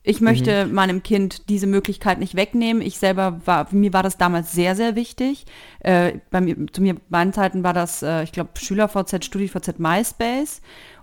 [0.08, 2.84] Ich möchte meinem Kind diese Möglichkeit nicht wegnehmen.
[2.84, 5.46] Ich selber war, mir war das damals sehr, sehr wichtig.
[5.80, 10.62] Äh, bei mir, zu mir, meinen Zeiten war das, äh, ich glaube, SchülerVZ, StudiVZ, MySpace.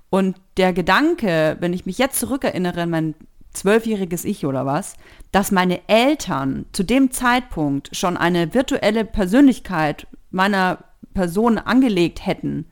[0.09, 3.15] Und der Gedanke, wenn ich mich jetzt zurückerinnere an mein
[3.53, 4.97] zwölfjähriges Ich oder was,
[5.31, 10.85] dass meine Eltern zu dem Zeitpunkt schon eine virtuelle Persönlichkeit meiner
[11.15, 12.67] Person angelegt hätten,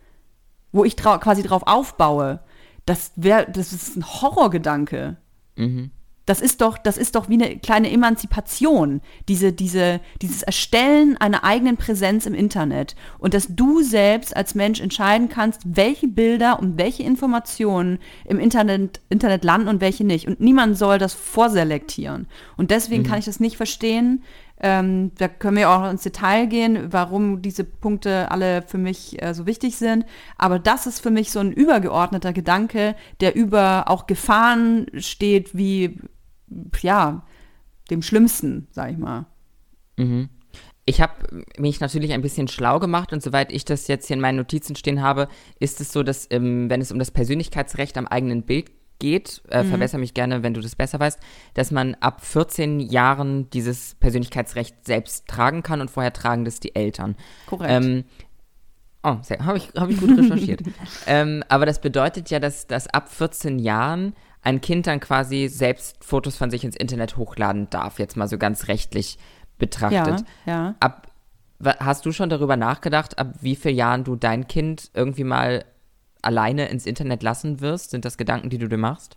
[0.72, 2.40] wo ich quasi drauf aufbaue,
[2.86, 5.16] das wäre, das ist ein Horrorgedanke.
[6.26, 11.44] Das ist doch, das ist doch wie eine kleine Emanzipation, diese, diese, dieses Erstellen einer
[11.44, 16.78] eigenen Präsenz im Internet und dass du selbst als Mensch entscheiden kannst, welche Bilder und
[16.78, 20.28] welche Informationen im Internet, Internet landen und welche nicht.
[20.28, 22.28] Und niemand soll das vorselektieren.
[22.56, 24.22] Und deswegen kann ich das nicht verstehen.
[24.62, 29.32] Ähm, da können wir auch ins Detail gehen, warum diese Punkte alle für mich äh,
[29.32, 30.04] so wichtig sind.
[30.36, 35.98] Aber das ist für mich so ein übergeordneter Gedanke, der über auch Gefahren steht, wie,
[36.82, 37.24] ja,
[37.90, 39.26] dem Schlimmsten, sag ich mal.
[40.84, 44.20] Ich habe mich natürlich ein bisschen schlau gemacht und soweit ich das jetzt hier in
[44.20, 48.06] meinen Notizen stehen habe, ist es so, dass ähm, wenn es um das Persönlichkeitsrecht am
[48.06, 48.70] eigenen Bild
[49.00, 51.18] geht, äh, verbessere mich gerne, wenn du das besser weißt,
[51.54, 56.76] dass man ab 14 Jahren dieses Persönlichkeitsrecht selbst tragen kann und vorher tragen das die
[56.76, 57.16] Eltern.
[57.46, 57.84] Korrekt.
[57.84, 58.04] Ähm,
[59.02, 60.60] Oh, habe ich, hab ich gut recherchiert.
[61.06, 66.04] ähm, aber das bedeutet ja, dass, dass ab 14 Jahren ein Kind dann quasi selbst
[66.04, 69.18] Fotos von sich ins Internet hochladen darf, jetzt mal so ganz rechtlich
[69.58, 70.24] betrachtet.
[70.44, 70.74] Ja, ja.
[70.80, 71.08] Ab,
[71.64, 75.64] hast du schon darüber nachgedacht, ab wie vielen Jahren du dein Kind irgendwie mal
[76.22, 77.90] alleine ins Internet lassen wirst?
[77.90, 79.16] Sind das Gedanken, die du dir machst?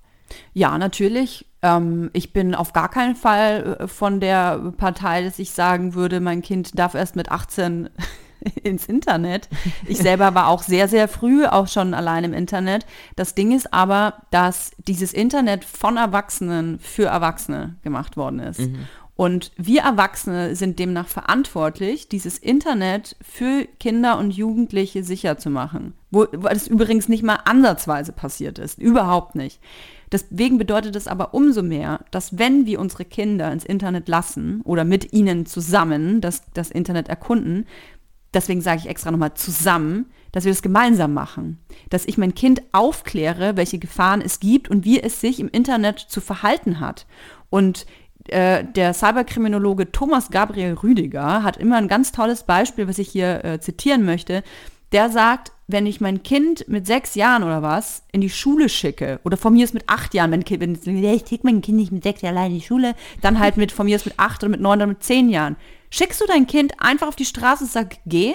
[0.53, 1.45] Ja, natürlich.
[1.61, 6.19] Ähm, ich bin auf gar keinen Fall äh, von der Partei, dass ich sagen würde,
[6.19, 7.89] mein Kind darf erst mit 18
[8.63, 9.49] ins Internet.
[9.87, 12.85] Ich selber war auch sehr, sehr früh auch schon allein im Internet.
[13.15, 18.59] Das Ding ist aber, dass dieses Internet von Erwachsenen für Erwachsene gemacht worden ist.
[18.59, 18.87] Mhm.
[19.15, 25.93] Und wir Erwachsene sind demnach verantwortlich, dieses Internet für Kinder und Jugendliche sicher zu machen.
[26.09, 28.79] Wo, wo das übrigens nicht mal ansatzweise passiert ist.
[28.79, 29.59] Überhaupt nicht.
[30.11, 34.83] Deswegen bedeutet es aber umso mehr, dass wenn wir unsere Kinder ins Internet lassen oder
[34.83, 37.65] mit ihnen zusammen das, das Internet erkunden,
[38.33, 41.59] deswegen sage ich extra nochmal zusammen, dass wir das gemeinsam machen.
[41.89, 45.99] Dass ich mein Kind aufkläre, welche Gefahren es gibt und wie es sich im Internet
[45.99, 47.05] zu verhalten hat.
[47.49, 47.85] Und
[48.27, 53.43] äh, der Cyberkriminologe Thomas Gabriel Rüdiger hat immer ein ganz tolles Beispiel, was ich hier
[53.43, 54.43] äh, zitieren möchte.
[54.91, 59.19] Der sagt, wenn ich mein Kind mit sechs Jahren oder was in die Schule schicke,
[59.23, 62.03] oder von mir ist mit acht Jahren, wenn, wenn ich schicke mein Kind nicht mit
[62.03, 64.51] sechs Jahren allein in die Schule, dann halt mit von mir ist mit acht oder
[64.51, 65.55] mit neun oder mit zehn Jahren.
[65.89, 68.33] Schickst du dein Kind einfach auf die Straße und sagst, geh?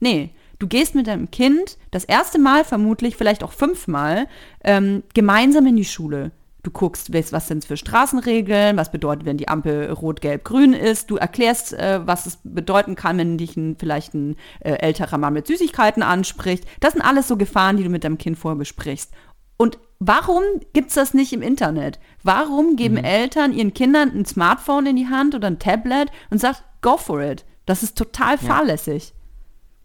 [0.00, 0.30] Nee.
[0.58, 4.28] Du gehst mit deinem Kind das erste Mal vermutlich, vielleicht auch fünfmal,
[4.62, 6.32] ähm, gemeinsam in die Schule.
[6.62, 10.74] Du guckst, was sind es für Straßenregeln, was bedeutet, wenn die Ampel rot, gelb, grün
[10.74, 11.10] ist.
[11.10, 15.32] Du erklärst, äh, was es bedeuten kann, wenn dich ein, vielleicht ein äh, älterer Mann
[15.32, 16.66] mit Süßigkeiten anspricht.
[16.80, 19.12] Das sind alles so Gefahren, die du mit deinem Kind vorher besprichst.
[19.56, 20.42] Und warum
[20.72, 21.98] gibt es das nicht im Internet?
[22.22, 23.04] Warum geben mhm.
[23.04, 27.22] Eltern ihren Kindern ein Smartphone in die Hand oder ein Tablet und sagen, go for
[27.22, 27.44] it?
[27.66, 29.12] Das ist total fahrlässig.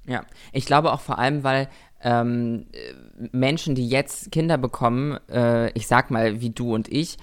[0.06, 0.26] Ja, ja.
[0.54, 1.68] ich glaube auch vor allem, weil
[2.02, 2.68] ähm,
[3.32, 7.18] Menschen, die jetzt Kinder bekommen, äh, ich sag mal wie du und ich,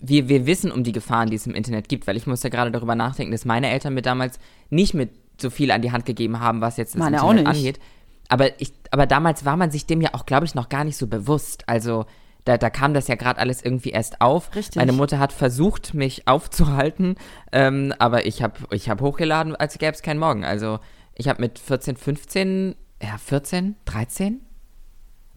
[0.00, 2.70] wir, wir wissen um die Gefahren, die es im Internet gibt, weil ich musste gerade
[2.70, 4.38] darüber nachdenken, dass meine Eltern mir damals
[4.70, 7.80] nicht mit so viel an die Hand gegeben haben, was jetzt das meine Internet angeht.
[8.28, 10.96] Aber, ich, aber damals war man sich dem ja auch, glaube ich, noch gar nicht
[10.96, 11.64] so bewusst.
[11.66, 12.04] Also
[12.44, 14.54] da, da kam das ja gerade alles irgendwie erst auf.
[14.54, 14.76] Richtig.
[14.76, 17.16] Meine Mutter hat versucht, mich aufzuhalten,
[17.52, 20.44] ähm, aber ich habe ich hab hochgeladen, als gäbe es keinen Morgen.
[20.44, 20.78] Also
[21.14, 24.40] ich habe mit 14, 15 ja, 14, 13?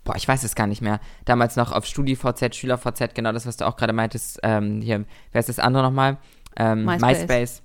[0.03, 0.99] Boah, ich weiß es gar nicht mehr.
[1.25, 4.39] Damals noch auf StudiVZ, SchülerVZ, genau das, was du auch gerade meintest.
[4.43, 6.17] Ähm, hier, wer ist das andere nochmal?
[6.57, 7.19] Ähm, MySpace.
[7.19, 7.61] MySpace.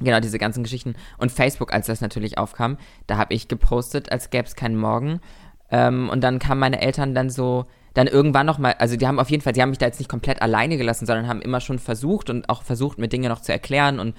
[0.00, 0.94] Genau, diese ganzen Geschichten.
[1.18, 5.20] Und Facebook, als das natürlich aufkam, da habe ich gepostet, als gäbe es keinen Morgen.
[5.70, 9.28] Ähm, und dann kamen meine Eltern dann so, dann irgendwann nochmal, also die haben auf
[9.28, 11.80] jeden Fall, die haben mich da jetzt nicht komplett alleine gelassen, sondern haben immer schon
[11.80, 14.14] versucht und auch versucht, mir Dinge noch zu erklären und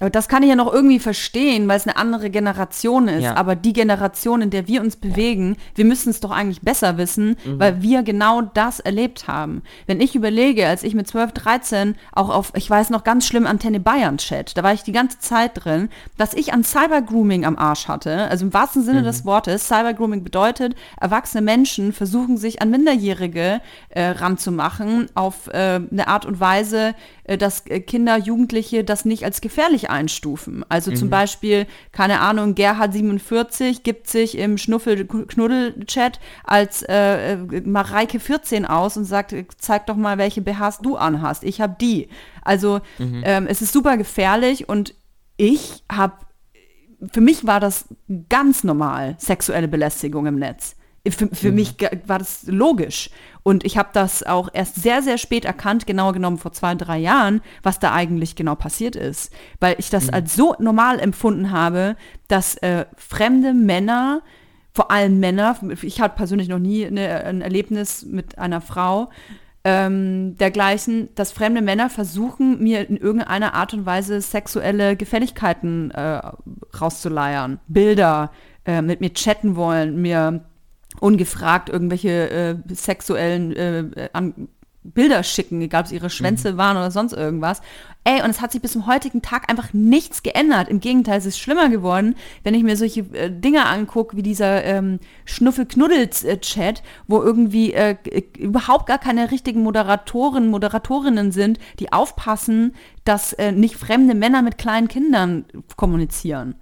[0.00, 3.22] aber das kann ich ja noch irgendwie verstehen, weil es eine andere Generation ist.
[3.22, 3.36] Ja.
[3.36, 7.36] Aber die Generation, in der wir uns bewegen, wir müssen es doch eigentlich besser wissen,
[7.44, 7.60] mhm.
[7.60, 9.62] weil wir genau das erlebt haben.
[9.86, 13.46] Wenn ich überlege, als ich mit 12, 13 auch auf, ich weiß noch ganz schlimm,
[13.46, 17.56] Antenne Bayern Chat, da war ich die ganze Zeit drin, dass ich an Cybergrooming am
[17.56, 18.28] Arsch hatte.
[18.28, 19.04] Also im wahrsten Sinne mhm.
[19.04, 19.68] des Wortes.
[19.68, 26.40] Cybergrooming bedeutet, erwachsene Menschen versuchen sich an Minderjährige äh, ranzumachen auf äh, eine Art und
[26.40, 30.64] Weise, dass äh, Kinder, Jugendliche das nicht als gefährlich einstufen.
[30.68, 30.96] Also mhm.
[30.96, 38.96] zum Beispiel, keine Ahnung, Gerhard47 gibt sich im Schnuffel-Knuddel-Chat als äh, äh Mareike 14 aus
[38.96, 41.44] und sagt, zeig doch mal, welche BHs du anhast.
[41.44, 42.08] Ich habe die.
[42.42, 43.22] Also mhm.
[43.24, 44.94] ähm, es ist super gefährlich und
[45.36, 46.14] ich habe,
[47.12, 47.86] für mich war das
[48.28, 50.76] ganz normal, sexuelle Belästigung im Netz.
[51.06, 51.54] Für, für mhm.
[51.54, 51.74] mich
[52.06, 53.10] war das logisch.
[53.42, 56.98] Und ich habe das auch erst sehr, sehr spät erkannt, genauer genommen vor zwei, drei
[56.98, 59.30] Jahren, was da eigentlich genau passiert ist.
[59.60, 60.14] Weil ich das mhm.
[60.14, 61.96] als so normal empfunden habe,
[62.28, 64.22] dass äh, fremde Männer,
[64.72, 69.10] vor allem Männer, ich hatte persönlich noch nie eine, ein Erlebnis mit einer Frau,
[69.64, 76.20] ähm, dergleichen, dass fremde Männer versuchen, mir in irgendeiner Art und Weise sexuelle Gefälligkeiten äh,
[76.78, 77.60] rauszuleiern.
[77.66, 78.30] Bilder,
[78.66, 80.44] äh, mit mir chatten wollen, mir
[81.00, 84.48] ungefragt irgendwelche äh, sexuellen äh, an,
[84.84, 86.56] Bilder schicken, egal ob es ihre Schwänze mhm.
[86.58, 87.62] waren oder sonst irgendwas.
[88.04, 90.68] Ey, und es hat sich bis zum heutigen Tag einfach nichts geändert.
[90.68, 94.62] Im Gegenteil, es ist schlimmer geworden, wenn ich mir solche äh, Dinge angucke, wie dieser
[94.64, 97.96] ähm, Schnuffel-Knuddels-Chat, wo irgendwie äh,
[98.38, 104.58] überhaupt gar keine richtigen Moderatoren, Moderatorinnen sind, die aufpassen, dass äh, nicht fremde Männer mit
[104.58, 106.56] kleinen Kindern kommunizieren.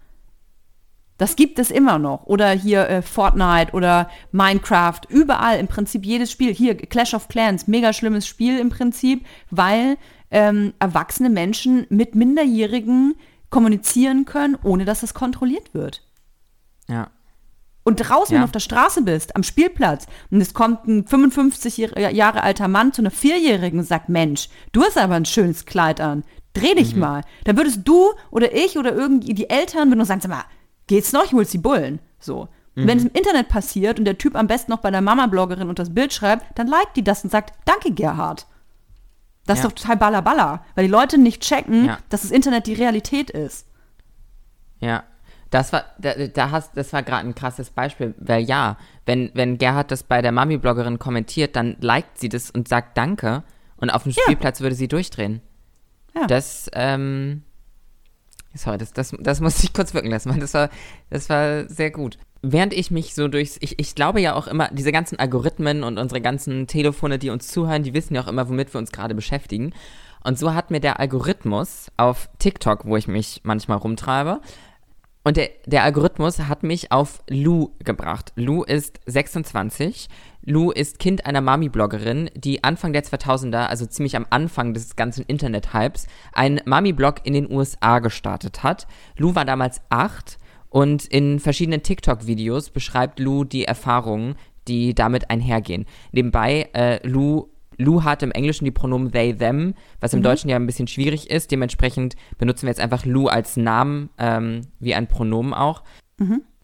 [1.23, 2.25] Das gibt es immer noch.
[2.27, 6.53] Oder hier äh, Fortnite oder Minecraft, überall im Prinzip jedes Spiel.
[6.53, 9.99] Hier Clash of Clans, mega schlimmes Spiel im Prinzip, weil
[10.33, 13.15] ähm, erwachsene Menschen mit Minderjährigen
[13.51, 16.03] kommunizieren können, ohne dass es kontrolliert wird.
[16.89, 17.07] Ja.
[17.85, 18.41] Und draußen, wenn Ja.
[18.41, 22.67] du auf der Straße bist, am Spielplatz, und es kommt ein 55 Jahre- Jahre alter
[22.67, 26.73] Mann zu einer Vierjährigen und sagt, Mensch, du hast aber ein schönes Kleid an, dreh
[26.73, 26.79] Mhm.
[26.79, 27.23] dich mal.
[27.45, 30.45] Dann würdest du oder ich oder irgendwie die Eltern würden uns sagen, sag mal,
[30.87, 32.01] geht's noch, ich hol's die Bullen.
[32.19, 32.49] So.
[32.75, 32.87] Und Mhm.
[32.89, 35.83] wenn es im Internet passiert und der Typ am besten noch bei der Mama-Bloggerin unter
[35.83, 38.47] das Bild schreibt, dann liked die das und sagt, danke Gerhard.
[39.47, 39.65] Das Ja.
[39.67, 41.99] ist doch total ballerballer, weil die Leute nicht checken, Ja.
[42.09, 43.67] dass das Internet die Realität ist.
[44.81, 45.05] Ja,
[45.51, 49.59] das war, da, da hast, das war gerade ein krasses Beispiel, weil ja, wenn, wenn
[49.59, 53.43] Gerhard das bei der Mami-Bloggerin kommentiert, dann liked sie das und sagt Danke
[53.77, 55.43] und auf dem Spielplatz würde sie durchdrehen.
[56.15, 56.27] Ja.
[56.27, 57.43] Das, ähm,
[58.55, 60.71] sorry, das, das, das musste ich kurz wirken lassen, weil das war,
[61.11, 62.19] das war sehr gut.
[62.43, 65.99] Während ich mich so durchs, ich, ich glaube ja auch immer, diese ganzen Algorithmen und
[65.99, 69.15] unsere ganzen Telefone, die uns zuhören, die wissen ja auch immer, womit wir uns gerade
[69.15, 69.73] beschäftigen.
[70.25, 74.41] Und so hat mir der Algorithmus auf TikTok, wo ich mich manchmal rumtreibe,
[75.25, 78.33] und der, der Algorithmus hat mich auf Lou gebracht.
[78.35, 80.09] Lou ist 26.
[80.45, 85.25] Lou ist Kind einer Mami-Bloggerin, die Anfang der 2000er, also ziemlich am Anfang des ganzen
[85.25, 88.89] Internet-Hypes, einen Mami-Blog in den USA gestartet hat.
[89.17, 94.35] Lou war damals acht und in verschiedenen TikTok-Videos beschreibt Lou die Erfahrungen,
[94.67, 95.87] die damit einhergehen.
[96.11, 100.57] Nebenbei, äh, Lou Lou hat im Englischen die Pronomen they, them, was im Deutschen ja
[100.57, 101.51] ein bisschen schwierig ist.
[101.51, 105.83] Dementsprechend benutzen wir jetzt einfach Lou als Namen, ähm, wie ein Pronomen auch.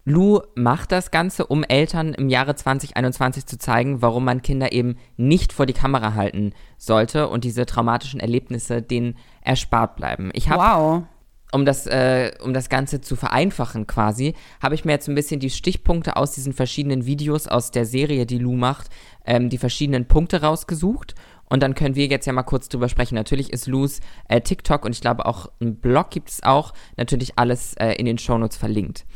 [0.05, 4.97] Lou macht das Ganze, um Eltern im Jahre 2021 zu zeigen, warum man Kinder eben
[5.17, 10.31] nicht vor die Kamera halten sollte und diese traumatischen Erlebnisse denen erspart bleiben.
[10.33, 11.03] Ich habe Wow.
[11.53, 15.41] Um das, äh, um das Ganze zu vereinfachen quasi, habe ich mir jetzt ein bisschen
[15.41, 18.89] die Stichpunkte aus diesen verschiedenen Videos aus der Serie, die Lou macht,
[19.25, 21.15] ähm, die verschiedenen Punkte rausgesucht.
[21.51, 23.15] Und dann können wir jetzt ja mal kurz drüber sprechen.
[23.15, 27.39] Natürlich ist Lou's äh, TikTok und ich glaube auch ein Blog gibt es auch, natürlich
[27.39, 29.07] alles äh, in den Shownotes verlinkt.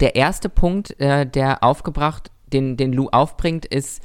[0.00, 4.02] Der erste Punkt, äh, der aufgebracht, den, den Lou aufbringt, ist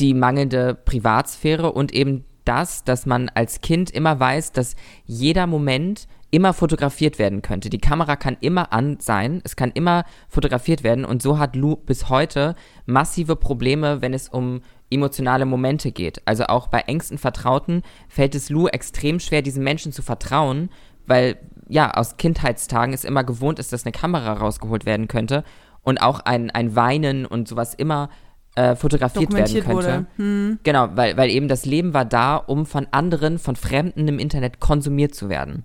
[0.00, 4.74] die mangelnde Privatsphäre und eben das, dass man als Kind immer weiß, dass
[5.04, 7.70] jeder Moment immer fotografiert werden könnte.
[7.70, 11.76] Die Kamera kann immer an sein, es kann immer fotografiert werden und so hat Lou
[11.76, 16.22] bis heute massive Probleme, wenn es um emotionale Momente geht.
[16.24, 20.70] Also auch bei engsten Vertrauten fällt es Lou extrem schwer, diesen Menschen zu vertrauen,
[21.06, 21.36] weil
[21.68, 25.44] ja, aus Kindheitstagen es immer gewohnt ist, dass eine Kamera rausgeholt werden könnte
[25.82, 28.08] und auch ein, ein Weinen und sowas immer
[28.54, 29.84] äh, fotografiert werden Dokumentiert könnte.
[29.84, 30.06] wurde.
[30.16, 30.58] Hm.
[30.62, 34.60] Genau, weil, weil eben das Leben war da, um von anderen, von Fremden im Internet
[34.60, 35.64] konsumiert zu werden.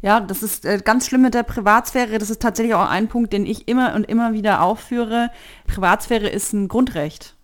[0.00, 2.18] Ja, das ist äh, ganz schlimm mit der Privatsphäre.
[2.18, 5.30] Das ist tatsächlich auch ein Punkt, den ich immer und immer wieder aufführe.
[5.66, 7.34] Privatsphäre ist ein Grundrecht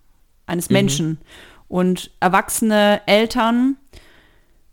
[0.46, 1.18] eines Menschen.
[1.68, 3.76] Und erwachsene Eltern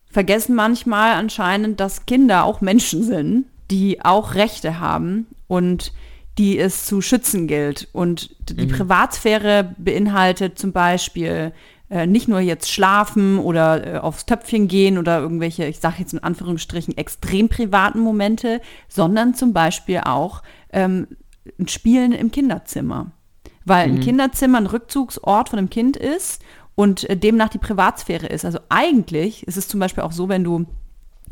[0.09, 5.93] vergessen manchmal anscheinend, dass Kinder auch Menschen sind, die auch Rechte haben und
[6.37, 7.87] die es zu schützen gilt.
[7.93, 11.53] Und die Privatsphäre beinhaltet zum Beispiel
[11.89, 16.13] äh, nicht nur jetzt schlafen oder äh, aufs Töpfchen gehen oder irgendwelche, ich sage jetzt
[16.13, 20.41] in Anführungsstrichen, extrem privaten Momente, sondern zum Beispiel auch
[20.73, 21.07] ähm,
[21.59, 23.11] ein Spielen im Kinderzimmer.
[23.65, 26.43] Weil ein Kinderzimmer ein Rückzugsort von einem Kind ist
[26.75, 28.45] und äh, demnach die Privatsphäre ist.
[28.45, 30.65] Also eigentlich ist es zum Beispiel auch so, wenn du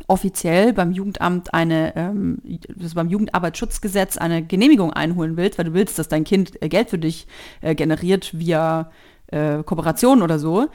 [0.08, 2.38] offiziell beim Jugendamt eine, ähm,
[2.80, 6.90] also beim Jugendarbeitsschutzgesetz eine Genehmigung einholen willst, weil du willst, dass dein Kind äh, Geld
[6.90, 7.26] für dich
[7.60, 8.90] äh, generiert via
[9.28, 10.68] äh, Kooperation oder so,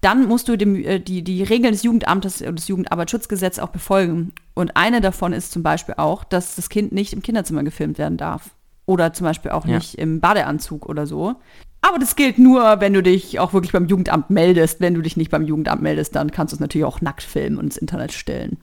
[0.00, 4.32] dann musst du dem, äh, die, die Regeln des Jugendamtes und des Jugendarbeitsschutzgesetzes auch befolgen.
[4.54, 8.16] Und eine davon ist zum Beispiel auch, dass das Kind nicht im Kinderzimmer gefilmt werden
[8.18, 8.50] darf.
[8.86, 9.76] Oder zum Beispiel auch Ja.
[9.76, 11.34] nicht im Badeanzug oder so.
[11.82, 14.80] Aber das gilt nur, wenn du dich auch wirklich beim Jugendamt meldest.
[14.80, 17.58] Wenn du dich nicht beim Jugendamt meldest, dann kannst du es natürlich auch nackt filmen
[17.58, 18.58] und ins Internet stellen.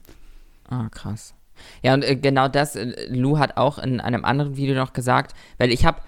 [0.68, 1.34] Ah, krass.
[1.82, 5.34] Ja, und äh, genau das, äh, Lou hat auch in einem anderen Video noch gesagt,
[5.58, 5.98] weil ich habe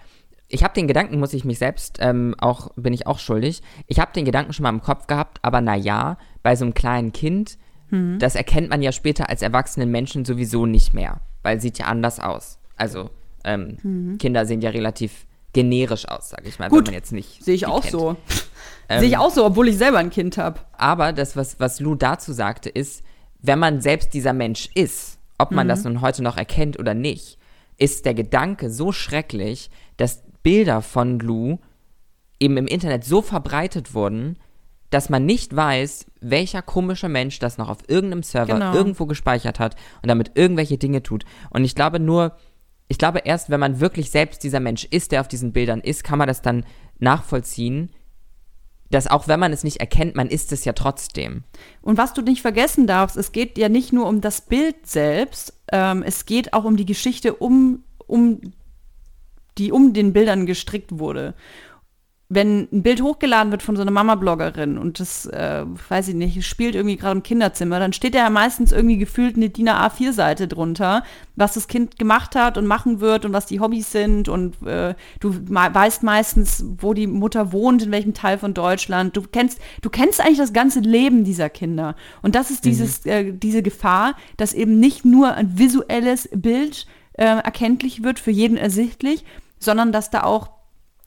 [0.48, 3.62] ich habe den Gedanken, muss ich mich selbst ähm, auch, bin ich auch schuldig.
[3.86, 7.12] Ich habe den Gedanken schon mal im Kopf gehabt, aber naja, bei so einem kleinen
[7.12, 7.58] Kind,
[8.18, 12.18] das erkennt man ja später als erwachsenen Menschen sowieso nicht mehr, weil sieht ja anders
[12.18, 12.58] aus.
[12.74, 13.10] Also
[13.44, 17.44] ähm, Kinder sehen ja relativ generisch aus, sage ich mal, Gut, wenn man jetzt nicht.
[17.44, 17.92] Sehe ich auch kennt.
[17.92, 18.16] so.
[18.88, 20.60] Ähm, Sehe ich auch so, obwohl ich selber ein Kind habe.
[20.76, 23.04] aber das, was, was Lou dazu sagte, ist,
[23.40, 27.38] wenn man selbst dieser Mensch ist, ob man das nun heute noch erkennt oder nicht,
[27.78, 31.58] ist der Gedanke so schrecklich, dass Bilder von Lou
[32.38, 34.38] eben im Internet so verbreitet wurden,
[34.90, 38.72] dass man nicht weiß, welcher komische Mensch das noch auf irgendeinem Server Genau.
[38.72, 41.24] irgendwo gespeichert hat und damit irgendwelche Dinge tut.
[41.50, 42.36] Und ich glaube nur,
[42.86, 46.04] ich glaube erst, wenn man wirklich selbst dieser Mensch ist, der auf diesen Bildern ist,
[46.04, 46.64] kann man das dann
[47.00, 47.90] nachvollziehen,
[48.88, 51.42] dass auch wenn man es nicht erkennt, man ist es ja trotzdem.
[51.82, 55.60] Und was du nicht vergessen darfst, es geht ja nicht nur um das Bild selbst,
[55.72, 58.40] ähm, es geht auch um die Geschichte um, um
[59.58, 61.34] die um den Bildern gestrickt wurde
[62.28, 66.44] wenn ein Bild hochgeladen wird von so einer Mama-Bloggerin und das, äh, weiß ich nicht,
[66.44, 71.04] spielt irgendwie gerade im Kinderzimmer, dann steht ja meistens irgendwie gefühlt eine DIN A4-Seite drunter,
[71.36, 74.94] was das Kind gemacht hat und machen wird und was die Hobbys sind und äh,
[75.20, 79.16] du weißt meistens, wo die Mutter wohnt, in welchem Teil von Deutschland.
[79.16, 81.94] Du kennst, du kennst eigentlich das ganze Leben dieser Kinder.
[82.22, 83.10] Und das ist dieses, mhm.
[83.10, 88.56] äh, diese Gefahr, dass eben nicht nur ein visuelles Bild äh, erkenntlich wird, für jeden
[88.56, 89.24] ersichtlich,
[89.58, 90.50] sondern dass da auch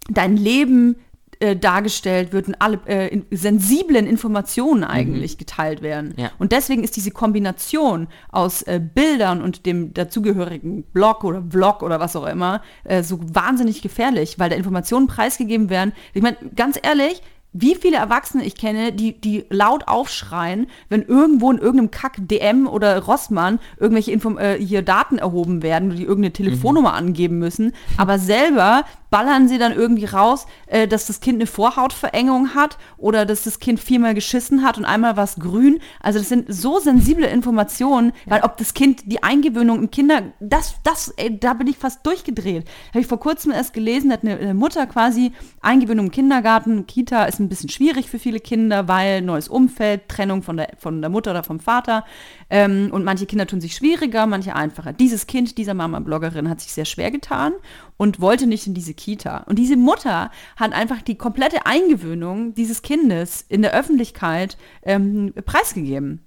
[0.10, 0.96] dein Leben
[1.42, 4.88] äh, dargestellt wird und alle äh, in, sensiblen Informationen mhm.
[4.88, 5.38] eigentlich mhm.
[5.38, 6.14] geteilt werden.
[6.18, 6.32] Ja.
[6.38, 12.02] Und deswegen ist diese Kombination aus äh, Bildern und dem dazugehörigen Blog oder Vlog oder
[12.02, 15.94] was auch immer äh, so wahnsinnig gefährlich, weil da Informationen preisgegeben werden.
[16.14, 21.52] Ich meine, ganz ehrlich, wie viele Erwachsene ich kenne, die, die laut aufschreien, wenn irgendwo
[21.52, 26.92] in irgendeinem Kack-DM oder Rossmann irgendwelche Info äh, hier Daten erhoben werden, die irgendeine Telefonnummer
[26.92, 26.98] mhm.
[26.98, 32.54] angeben müssen, aber selber ballern sie dann irgendwie raus, äh, dass das Kind eine Vorhautverengung
[32.54, 35.80] hat oder dass das Kind viermal geschissen hat und einmal was grün.
[36.00, 40.76] Also das sind so sensible Informationen, weil ob das Kind die Eingewöhnung im Kinder, das,
[40.84, 42.68] das, ey, da bin ich fast durchgedreht.
[42.90, 45.32] Habe ich vor kurzem erst gelesen, hat eine, Mutter quasi
[45.62, 50.44] Eingewöhnung im Kindergarten, Kita ist ein bisschen schwierig für viele Kinder, weil neues Umfeld, Trennung
[50.44, 52.06] von der, von der Mutter oder vom Vater.
[52.50, 54.94] Ähm, und manche Kinder tun sich schwieriger, manche einfacher.
[54.94, 57.54] Dieses Kind dieser Mama-Bloggerin hat sich sehr schwer getan
[57.98, 59.40] und wollte nicht in diese Kita.
[59.48, 66.26] Und diese Mutter hat einfach die komplette Eingewöhnung dieses Kindes in der Öffentlichkeit ähm, preisgegeben.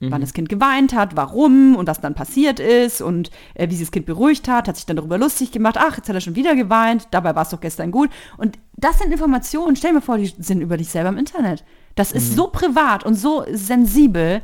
[0.00, 0.10] Mhm.
[0.10, 3.86] Wann das Kind geweint hat, warum und was dann passiert ist und äh, wie sich
[3.86, 6.36] das Kind beruhigt hat, hat sich dann darüber lustig gemacht, ach, jetzt hat er schon
[6.36, 8.10] wieder geweint, dabei war es doch gestern gut.
[8.38, 11.64] Und das sind Informationen, stell mir vor, die sind über dich selber im Internet.
[11.94, 12.36] Das ist mhm.
[12.36, 14.42] so privat und so sensibel.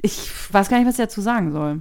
[0.00, 1.80] Ich weiß gar nicht, was ich dazu sagen soll.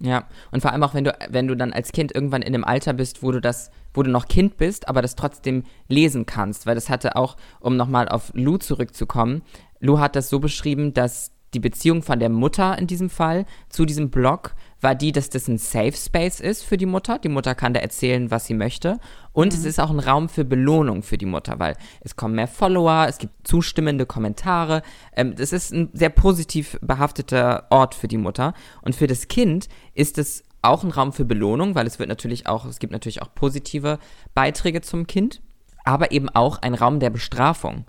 [0.00, 2.64] Ja, und vor allem auch, wenn du, wenn du dann als Kind irgendwann in einem
[2.64, 6.66] Alter bist, wo du das, wo du noch Kind bist, aber das trotzdem lesen kannst,
[6.66, 9.42] weil das hatte auch, um nochmal auf Lou zurückzukommen,
[9.80, 13.86] Lou hat das so beschrieben, dass die Beziehung von der Mutter in diesem Fall zu
[13.86, 17.18] diesem Blog war die, dass das ein Safe Space ist für die Mutter.
[17.18, 18.98] Die Mutter kann da erzählen, was sie möchte.
[19.32, 19.58] Und mhm.
[19.58, 23.06] es ist auch ein Raum für Belohnung für die Mutter, weil es kommen mehr Follower,
[23.08, 24.82] es gibt zustimmende Kommentare.
[25.16, 28.54] Ähm, das ist ein sehr positiv behafteter Ort für die Mutter.
[28.82, 32.46] Und für das Kind ist es auch ein Raum für Belohnung, weil es wird natürlich
[32.46, 33.98] auch, es gibt natürlich auch positive
[34.34, 35.40] Beiträge zum Kind,
[35.84, 37.84] aber eben auch ein Raum der Bestrafung.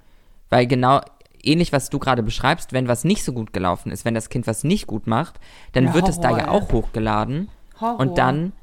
[0.49, 1.01] Weil genau
[1.43, 4.47] ähnlich, was du gerade beschreibst, wenn was nicht so gut gelaufen ist, wenn das Kind
[4.47, 5.39] was nicht gut macht,
[5.73, 7.49] dann ja, wird Horror, es da ja auch hochgeladen.
[7.79, 7.99] Horror.
[7.99, 8.53] Und dann,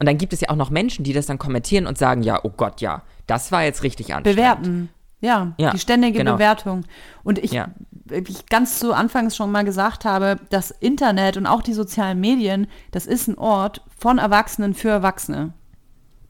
[0.00, 2.40] und dann gibt es ja auch noch Menschen, die das dann kommentieren und sagen, ja,
[2.42, 4.36] oh Gott, ja, das war jetzt richtig anstrengend.
[4.36, 4.88] Bewerten.
[5.20, 6.34] Ja, ja die ständige genau.
[6.34, 6.84] Bewertung.
[7.22, 7.68] Und ich, ja.
[8.10, 12.66] ich ganz zu Anfangs schon mal gesagt habe, das Internet und auch die sozialen Medien,
[12.90, 15.54] das ist ein Ort von Erwachsenen für Erwachsene.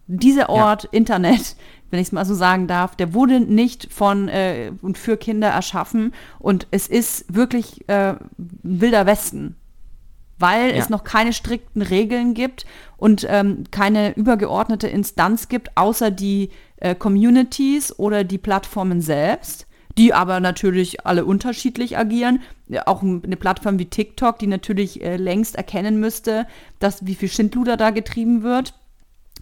[0.07, 0.91] Dieser Ort, ja.
[0.93, 1.57] Internet,
[1.91, 5.49] wenn ich es mal so sagen darf, der wurde nicht von äh, und für Kinder
[5.49, 9.57] erschaffen und es ist wirklich äh, wilder Westen,
[10.39, 10.77] weil ja.
[10.77, 12.67] es noch keine strikten Regeln gibt
[12.97, 19.67] und ähm, keine übergeordnete Instanz gibt, außer die äh, Communities oder die Plattformen selbst
[19.97, 22.43] die aber natürlich alle unterschiedlich agieren.
[22.87, 26.47] Auch eine Plattform wie TikTok, die natürlich äh, längst erkennen müsste,
[26.81, 28.75] dass wie viel Schindluder da getrieben wird,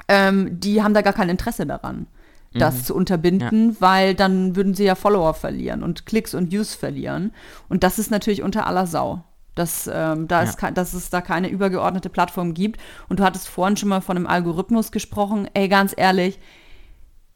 [0.08, 2.06] ähm, die haben da gar kein Interesse daran
[2.54, 2.84] das mhm.
[2.84, 3.76] zu unterbinden, ja.
[3.80, 7.32] weil dann würden sie ja Follower verlieren und Klicks und Views verlieren.
[7.68, 9.24] Und das ist natürlich unter aller Sau.
[9.54, 10.48] Dass, ähm, da ja.
[10.48, 12.80] ist, dass es da keine übergeordnete Plattform gibt.
[13.08, 15.46] Und du hattest vorhin schon mal von einem Algorithmus gesprochen.
[15.52, 16.38] Ey, ganz ehrlich,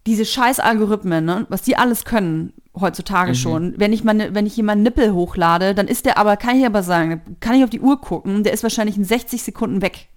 [0.06, 3.34] diese scheiß Algorithmen, ne, was die alles können heutzutage mhm.
[3.34, 3.74] schon.
[3.76, 6.82] Wenn ich meine, wenn ich jemanden Nippel hochlade, dann ist der aber, kann ich aber
[6.82, 10.08] sagen, kann ich auf die Uhr gucken, der ist wahrscheinlich in 60 Sekunden weg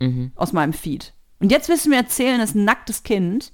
[0.00, 0.32] mhm.
[0.34, 1.14] aus meinem Feed.
[1.40, 3.52] Und jetzt willst du mir erzählen, dass ein nacktes Kind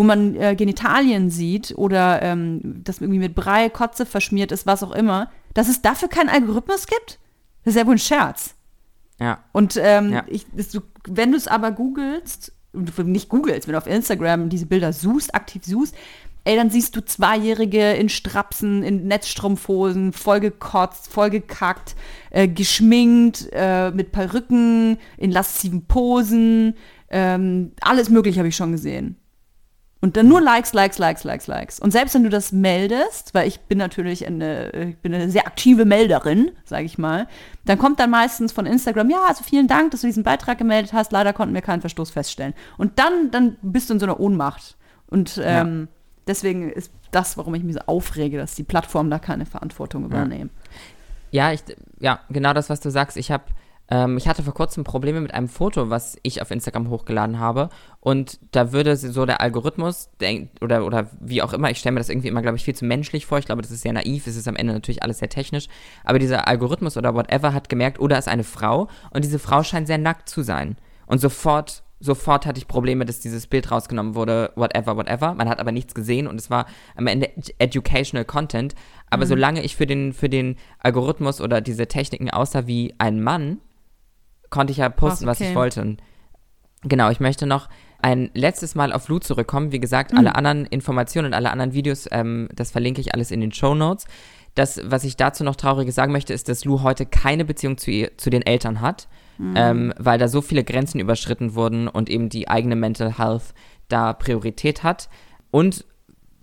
[0.00, 4.82] wo man äh, Genitalien sieht oder ähm, das irgendwie mit Brei, Kotze verschmiert ist, was
[4.82, 7.18] auch immer, dass es dafür keinen Algorithmus gibt?
[7.64, 8.54] Das ist ja wohl ein Scherz.
[9.20, 9.44] Ja.
[9.52, 10.24] Und ähm, ja.
[10.26, 14.64] Ich, das, du, wenn du es aber googelst, nicht googelst, wenn du auf Instagram diese
[14.64, 15.94] Bilder suchst, aktiv suchst,
[16.44, 21.94] ey, dann siehst du Zweijährige in Strapsen, in Netzstrumpfhosen, vollgekotzt, vollgekackt,
[22.30, 26.74] äh, geschminkt, äh, mit Perücken, in lasziven Posen,
[27.10, 29.19] ähm, alles mögliche habe ich schon gesehen.
[30.02, 31.78] Und dann nur Likes, Likes, Likes, Likes, Likes.
[31.78, 35.46] Und selbst wenn du das meldest, weil ich bin natürlich eine, ich bin eine sehr
[35.46, 37.28] aktive Melderin, sage ich mal,
[37.66, 40.94] dann kommt dann meistens von Instagram, ja, also vielen Dank, dass du diesen Beitrag gemeldet
[40.94, 42.54] hast, leider konnten wir keinen Verstoß feststellen.
[42.78, 44.76] Und dann, dann bist du in so einer Ohnmacht.
[45.08, 45.96] Und ähm, ja.
[46.26, 50.48] deswegen ist das, warum ich mich so aufrege, dass die Plattformen da keine Verantwortung übernehmen.
[51.30, 51.60] Ja, ich,
[51.98, 53.18] ja genau das, was du sagst.
[53.18, 53.44] Ich habe
[53.90, 57.68] Ähm, ich hatte vor kurzem Probleme mit einem Foto, was ich auf Instagram hochgeladen habe.
[58.00, 60.10] Und da würde so der Algorithmus,
[60.60, 62.84] oder, oder wie auch immer, ich stelle mir das irgendwie immer, glaube ich, viel zu
[62.84, 63.38] menschlich vor.
[63.38, 65.66] Ich glaube, das ist sehr naiv, es ist am Ende natürlich alles sehr technisch.
[66.04, 68.88] Aber dieser Algorithmus oder whatever hat gemerkt, oder ist eine Frau.
[69.10, 70.76] Und diese Frau scheint sehr nackt zu sein.
[71.06, 75.34] Und sofort sofort hatte ich Probleme, dass dieses Bild rausgenommen wurde, whatever, whatever.
[75.34, 76.64] Man hat aber nichts gesehen und es war
[76.96, 78.74] am Ende educational Content.
[79.10, 79.28] Aber mhm.
[79.28, 83.58] solange ich für den, für den Algorithmus oder diese Techniken aussah wie ein Mann,
[84.50, 85.30] konnte ich ja posten, okay.
[85.30, 85.82] was ich wollte.
[85.82, 86.02] Und
[86.82, 87.68] genau, ich möchte noch
[88.02, 89.72] ein letztes Mal auf Lou zurückkommen.
[89.72, 90.18] Wie gesagt, mhm.
[90.18, 93.74] alle anderen Informationen und alle anderen Videos, ähm, das verlinke ich alles in den Show
[93.74, 94.06] Notes.
[94.54, 97.90] Das, was ich dazu noch trauriges sagen möchte, ist, dass Lou heute keine Beziehung zu,
[97.90, 99.06] ihr, zu den Eltern hat
[99.40, 99.54] mhm.
[99.56, 103.54] ähm, weil da so viele Grenzen überschritten wurden und eben die eigene Mental Health
[103.88, 105.08] da Priorität hat.
[105.50, 105.84] Und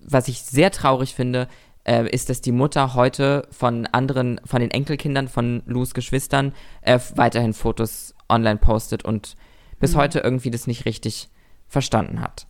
[0.03, 1.47] was ich sehr traurig finde,
[1.87, 6.99] äh, ist, dass die Mutter heute von anderen, von den Enkelkindern von Lus Geschwistern äh,
[7.15, 9.35] weiterhin Fotos online postet und
[9.79, 9.97] bis mhm.
[9.97, 11.29] heute irgendwie das nicht richtig
[11.67, 12.47] verstanden hat.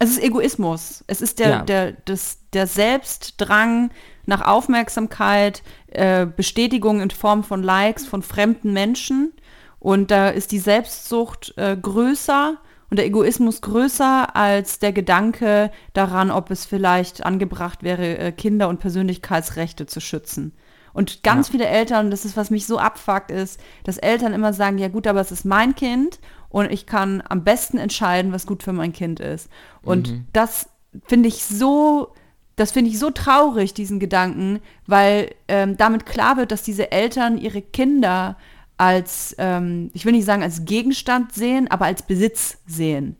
[0.00, 1.02] Es ist Egoismus.
[1.06, 1.62] Es ist der, ja.
[1.62, 3.90] der, das, der Selbstdrang
[4.26, 9.32] nach Aufmerksamkeit, äh, Bestätigung in Form von Likes von fremden Menschen.
[9.80, 12.58] Und da ist die Selbstsucht äh, größer
[12.90, 18.68] und der Egoismus größer als der Gedanke daran, ob es vielleicht angebracht wäre, äh, Kinder-
[18.68, 20.52] und Persönlichkeitsrechte zu schützen.
[20.94, 21.52] Und ganz ja.
[21.52, 25.06] viele Eltern, das ist, was mich so abfuckt, ist, dass Eltern immer sagen, ja gut,
[25.06, 26.18] aber es ist mein Kind
[26.48, 29.50] und ich kann am besten entscheiden, was gut für mein Kind ist.
[29.82, 30.26] Und mhm.
[30.32, 30.68] das
[31.06, 32.14] finde ich so,
[32.56, 37.38] das finde ich so traurig, diesen Gedanken, weil ähm, damit klar wird, dass diese Eltern
[37.38, 38.36] ihre Kinder
[38.78, 43.16] als, ähm, ich will nicht sagen als Gegenstand sehen, aber als Besitz sehen.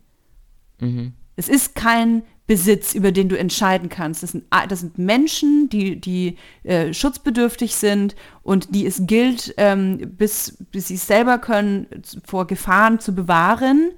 [0.79, 1.13] Mhm.
[1.35, 4.23] Es ist kein Besitz, über den du entscheiden kannst.
[4.23, 9.99] Das sind, das sind Menschen, die, die äh, schutzbedürftig sind und die es gilt, ähm,
[10.17, 11.85] bis, bis sie es selber können,
[12.25, 13.91] vor Gefahren zu bewahren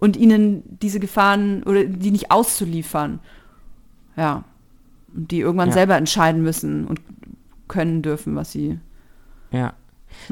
[0.00, 3.20] und ihnen diese Gefahren oder die nicht auszuliefern.
[4.16, 4.44] Ja.
[5.14, 5.74] Und die irgendwann ja.
[5.74, 7.00] selber entscheiden müssen und
[7.68, 8.78] können dürfen, was sie
[9.52, 9.74] ja.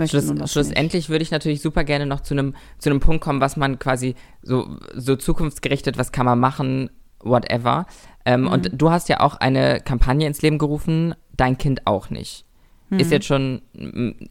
[0.06, 3.56] Schluss, schlussendlich würde ich natürlich super gerne noch zu einem zu einem Punkt kommen, was
[3.56, 7.86] man quasi so so zukunftsgerichtet, was kann man machen, whatever.
[8.24, 8.46] Ähm, mhm.
[8.48, 12.44] Und du hast ja auch eine Kampagne ins Leben gerufen, dein Kind auch nicht.
[12.92, 12.98] Mhm.
[12.98, 13.62] Ist jetzt schon,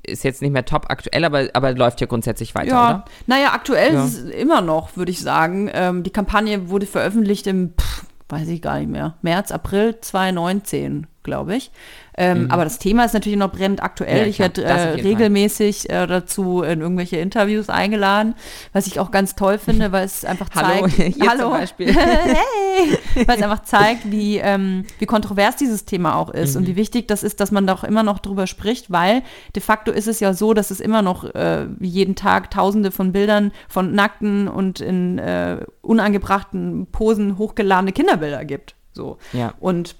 [0.03, 2.89] ist jetzt nicht mehr top aktuell, aber, aber läuft ja grundsätzlich weiter, ja.
[2.89, 3.05] oder?
[3.27, 4.05] Naja, aktuell ja.
[4.05, 5.69] ist es immer noch, würde ich sagen.
[5.73, 11.07] Ähm, die Kampagne wurde veröffentlicht im, pff, weiß ich gar nicht mehr, März, April 2019,
[11.23, 11.71] glaube ich.
[12.17, 12.51] Ähm, mhm.
[12.51, 14.19] Aber das Thema ist natürlich noch brennend aktuell.
[14.19, 18.35] Ja, ich werde äh, regelmäßig äh, dazu in irgendwelche Interviews eingeladen,
[18.73, 20.97] was ich auch ganz toll finde, weil es einfach zeigt.
[20.97, 21.41] Hallo, Hallo.
[21.43, 21.95] zum Beispiel.
[21.95, 23.25] hey!
[23.25, 26.61] Weil es einfach zeigt, wie, ähm, wie kontrovers dieses Thema auch ist mhm.
[26.61, 29.23] und wie wichtig das ist, dass man doch immer noch drüber spricht, weil
[29.55, 33.13] de facto ist es ja so, dass es immer noch äh, jeden Tag tausende von
[33.13, 38.75] Bildern von nackten und in äh, unangebrachten Posen hochgeladene Kinderbilder gibt.
[38.93, 39.17] So.
[39.33, 39.53] Ja.
[39.59, 39.95] Und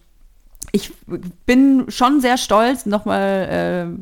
[0.71, 0.93] ich
[1.45, 3.97] bin schon sehr stolz, nochmal,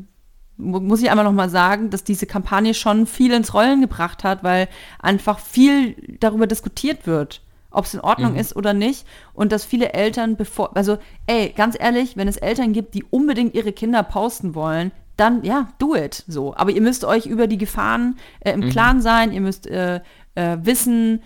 [0.57, 4.43] äh, muss ich einmal nochmal sagen, dass diese Kampagne schon viel ins Rollen gebracht hat,
[4.43, 4.67] weil
[4.99, 7.41] einfach viel darüber diskutiert wird,
[7.72, 8.39] ob es in Ordnung mhm.
[8.39, 9.07] ist oder nicht.
[9.34, 10.97] Und dass viele Eltern bevor, also
[11.28, 15.70] ey, ganz ehrlich, wenn es Eltern gibt, die unbedingt ihre Kinder posten wollen, dann ja,
[15.80, 16.55] do it so.
[16.55, 18.70] Aber ihr müsst euch über die Gefahren äh, im mhm.
[18.70, 20.01] Klaren sein, ihr müsst äh,
[20.36, 21.22] äh, wissen,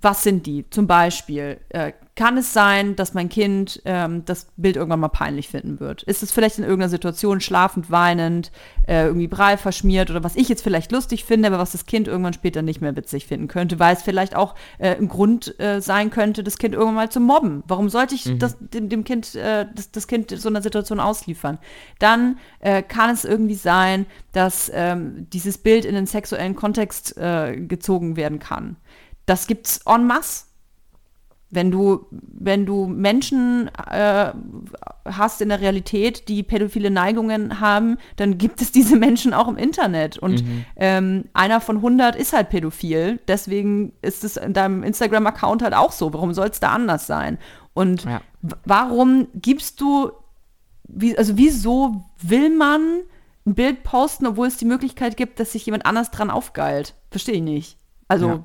[0.00, 0.68] was sind die?
[0.70, 5.46] Zum Beispiel, äh, kann es sein, dass mein Kind ähm, das Bild irgendwann mal peinlich
[5.46, 6.02] finden wird?
[6.02, 8.50] Ist es vielleicht in irgendeiner Situation schlafend, weinend,
[8.88, 12.08] äh, irgendwie Brei verschmiert oder was ich jetzt vielleicht lustig finde, aber was das Kind
[12.08, 15.80] irgendwann später nicht mehr witzig finden könnte, weil es vielleicht auch äh, ein Grund äh,
[15.80, 17.62] sein könnte, das Kind irgendwann mal zu mobben.
[17.68, 18.40] Warum sollte ich mhm.
[18.40, 21.58] das, dem, dem Kind, äh, das, das, Kind so einer Situation ausliefern?
[22.00, 27.56] Dann äh, kann es irgendwie sein, dass ähm, dieses Bild in den sexuellen Kontext äh,
[27.56, 28.74] gezogen werden kann.
[29.24, 30.47] Das gibt's en masse
[31.50, 34.32] wenn du, wenn du Menschen äh,
[35.04, 39.56] hast in der Realität, die pädophile Neigungen haben, dann gibt es diese Menschen auch im
[39.56, 40.18] Internet.
[40.18, 40.64] Und mhm.
[40.76, 43.18] ähm, einer von 100 ist halt pädophil.
[43.28, 46.12] Deswegen ist es in deinem Instagram-Account halt auch so.
[46.12, 47.38] Warum soll es da anders sein?
[47.72, 48.20] Und ja.
[48.64, 50.10] warum gibst du,
[50.84, 53.00] wie, also wieso will man
[53.46, 56.94] ein Bild posten, obwohl es die Möglichkeit gibt, dass sich jemand anders dran aufgeilt?
[57.10, 57.78] Verstehe ich nicht.
[58.06, 58.44] Also ja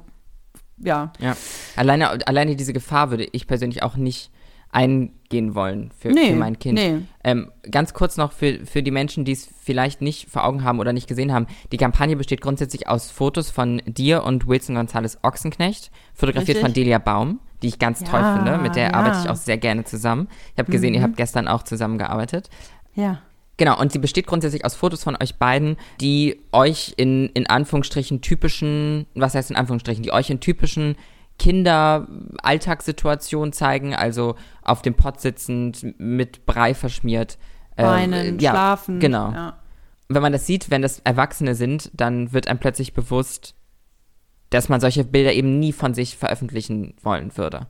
[0.84, 1.12] ja.
[1.20, 1.36] Ja.
[1.76, 4.32] Alleine, alleine diese Gefahr würde ich persönlich auch nicht
[4.74, 6.80] eingehen wollen für, nee, für mein Kind.
[6.80, 7.02] Nee.
[7.24, 10.80] Ähm, ganz kurz noch für, für die Menschen, die es vielleicht nicht vor Augen haben
[10.80, 11.46] oder nicht gesehen haben.
[11.72, 16.64] Die Kampagne besteht grundsätzlich aus Fotos von dir und Wilson Gonzales Ochsenknecht, fotografiert Richtig?
[16.64, 18.58] von Delia Baum, die ich ganz ja, toll finde.
[18.58, 18.94] Mit der ja.
[18.96, 20.28] arbeite ich auch sehr gerne zusammen.
[20.54, 20.96] Ich habe gesehen, mhm.
[20.96, 22.50] ihr habt gestern auch zusammengearbeitet.
[22.96, 23.22] Ja.
[23.58, 28.22] Genau, und sie besteht grundsätzlich aus Fotos von euch beiden, die euch in, in Anführungsstrichen
[28.22, 30.96] typischen, was heißt in Anführungsstrichen, die euch in typischen
[31.38, 37.38] Kinder-Alltagssituationen zeigen, also auf dem Pott sitzend, mit Brei verschmiert.
[37.78, 39.00] ähm, Weinen, ja, schlafen.
[39.00, 39.32] Genau.
[39.32, 39.58] Ja.
[40.10, 43.56] wenn man das sieht, wenn das Erwachsene sind, dann wird einem plötzlich bewusst,
[44.50, 47.68] dass man solche Bilder eben nie von sich veröffentlichen wollen würde.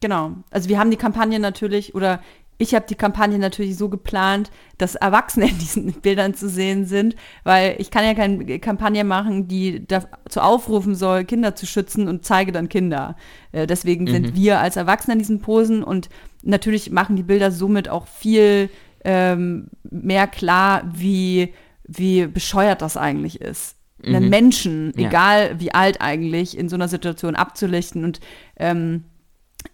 [0.00, 0.32] Genau.
[0.50, 2.20] Also wir haben die Kampagne natürlich, oder
[2.58, 7.16] ich habe die Kampagne natürlich so geplant, dass Erwachsene in diesen Bildern zu sehen sind,
[7.42, 12.24] weil ich kann ja keine Kampagne machen, die dazu aufrufen soll, Kinder zu schützen und
[12.24, 13.16] zeige dann Kinder.
[13.52, 16.08] Äh, deswegen sind wir als Erwachsene in diesen Posen und
[16.42, 18.70] natürlich machen die Bilder somit auch viel
[19.04, 21.52] ähm, mehr klar, wie,
[21.86, 23.76] wie bescheuert das eigentlich ist.
[24.02, 25.08] Einen Menschen, Ja.
[25.08, 28.20] egal wie alt eigentlich, in so einer Situation abzulichten und
[28.56, 29.04] ähm,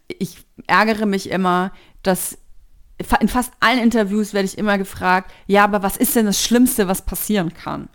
[0.06, 1.72] ich ärgere mich immer,
[2.02, 2.38] dass
[3.20, 6.88] in fast allen Interviews werde ich immer gefragt, ja, aber was ist denn das Schlimmste,
[6.88, 7.88] was passieren kann,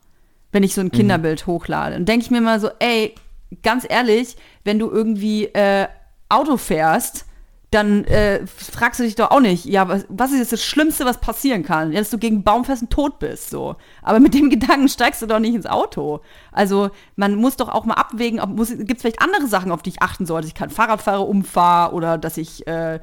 [0.51, 1.95] wenn ich so ein Kinderbild hochlade?
[1.95, 3.16] Und denke ich mir mal so, ey,
[3.64, 5.88] ganz ehrlich, wenn du irgendwie äh,
[6.30, 7.26] Auto fährst,
[7.72, 11.06] dann äh, fragst du dich doch auch nicht, ja, was, was ist jetzt das Schlimmste,
[11.06, 11.91] was passieren kann?
[11.91, 13.76] Ja, dass du gegen baumfesten Tod bist, so.
[14.01, 16.22] Aber mit dem Gedanken steigst du doch nicht ins Auto.
[16.51, 19.89] Also, man muss doch auch mal abwägen, ob gibt es vielleicht andere Sachen, auf die
[19.89, 22.99] ich achten sollte, dass ich keinen Fahrradfahrer umfahre oder dass ich, äh,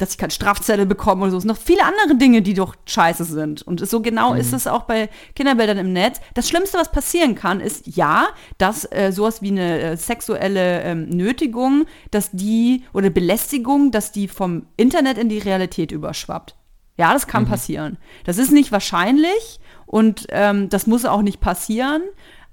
[0.00, 1.36] dass ich keinen Strafzettel bekomme oder so.
[1.36, 3.62] Es sind noch viele andere Dinge, die doch scheiße sind.
[3.62, 6.20] Und so genau ist es auch bei Kinderbildern im Netz.
[6.34, 8.28] Das Schlimmste, was passieren kann, ist ja,
[8.58, 14.28] dass äh, sowas wie eine äh, sexuelle ähm, Nötigung, dass die oder Belästigung, dass die
[14.28, 16.56] vom Internet in die Realität überschwappt.
[16.96, 17.96] Ja, das kann passieren.
[18.24, 22.02] Das ist nicht wahrscheinlich und ähm, das muss auch nicht passieren.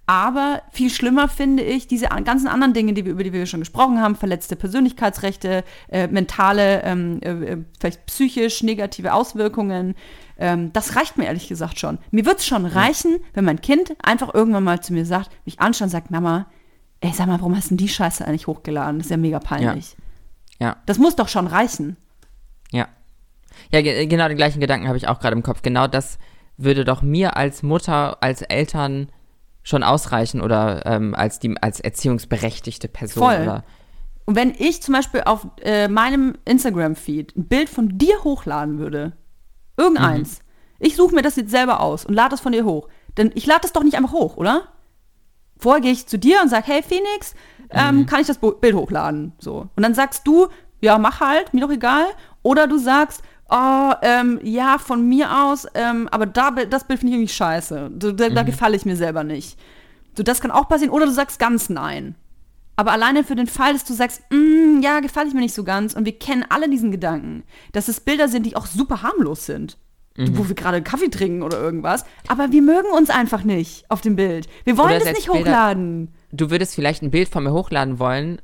[0.09, 3.45] Aber viel schlimmer finde ich diese an- ganzen anderen Dinge, die wir, über die wir
[3.45, 9.95] schon gesprochen haben, verletzte Persönlichkeitsrechte, äh, mentale, ähm, äh, äh, vielleicht psychisch negative Auswirkungen.
[10.37, 11.97] Ähm, das reicht mir ehrlich gesagt schon.
[12.09, 15.59] Mir wird es schon reichen, wenn mein Kind einfach irgendwann mal zu mir sagt, mich
[15.59, 16.45] anschaut und sagt, Mama,
[17.01, 18.99] ey, sag mal, warum hast du denn die Scheiße eigentlich hochgeladen?
[18.99, 19.97] Das ist ja mega peinlich.
[20.57, 20.77] Ja.
[20.85, 21.97] Das muss doch schon reichen.
[22.71, 22.87] Ja.
[23.71, 25.63] Ja, ge genau den gleichen Gedanken habe ich auch gerade im Kopf.
[25.63, 26.17] Genau das
[26.55, 29.09] würde doch mir als Mutter, als Eltern
[29.67, 33.41] schon ausreichen oder ähm, als die als erziehungsberechtigte Person Voll.
[33.41, 33.65] oder
[34.25, 39.17] Und wenn ich zum Beispiel auf äh, meinem Instagram-Feed ein Bild von dir hochladen würde,
[39.75, 40.39] irgendeins,
[40.79, 42.87] ich suche mir das jetzt selber aus und lade es von dir hoch,
[43.17, 44.69] denn ich lade das doch nicht einfach hoch, oder?
[45.57, 47.35] Vorher gehe ich zu dir und sage, hey Phoenix,
[47.71, 49.33] ähm, kann ich das Bild hochladen?
[49.37, 49.67] So.
[49.75, 50.47] Und dann sagst du,
[50.79, 52.05] ja, mach halt, mir doch egal.
[52.41, 57.13] Oder du sagst, oh, ähm, ja, von mir aus, ähm, aber da, das Bild finde
[57.13, 57.91] ich irgendwie scheiße.
[57.93, 59.57] Da, da, da gefalle ich mir selber nicht.
[60.17, 60.91] So, das kann auch passieren.
[60.91, 62.15] Oder du sagst ganz nein.
[62.75, 65.63] Aber alleine für den Fall, dass du sagst, "Mm, ja, gefalle ich mir nicht so
[65.63, 69.45] ganz, und wir kennen alle diesen Gedanken, dass es Bilder sind, die auch super harmlos
[69.45, 69.77] sind.
[70.19, 72.03] Wo wir gerade Kaffee trinken oder irgendwas.
[72.27, 74.47] Aber wir mögen uns einfach nicht auf dem Bild.
[74.63, 76.11] Wir wollen das nicht Bilder- hochladen.
[76.31, 78.41] du würdest vielleicht ein Bild von mir hochladen wollen,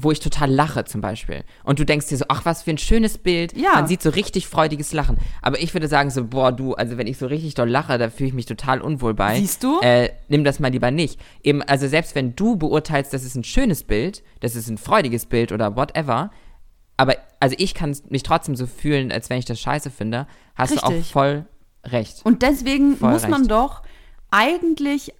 [0.00, 1.44] wo ich total lache zum Beispiel.
[1.64, 3.56] Und du denkst dir so, ach, was für ein schönes Bild.
[3.56, 3.74] Ja.
[3.74, 5.18] Man sieht so richtig freudiges Lachen.
[5.42, 8.08] Aber ich würde sagen so, boah, du, also wenn ich so richtig doll lache, da
[8.08, 9.38] fühle ich mich total unwohl bei.
[9.40, 9.80] Siehst du?
[9.80, 11.20] Äh, nimm das mal lieber nicht.
[11.42, 15.26] Eben, also selbst wenn du beurteilst, das ist ein schönes Bild, das ist ein freudiges
[15.26, 16.30] Bild oder whatever,
[16.96, 20.74] aber also ich kann mich trotzdem so fühlen, als wenn ich das scheiße finde, hast
[20.76, 21.12] du auch Richtig.
[21.12, 21.46] voll
[21.84, 22.20] recht.
[22.24, 23.50] Und deswegen Voll muss man recht.
[23.50, 23.82] doch
[24.30, 25.14] eigentlich,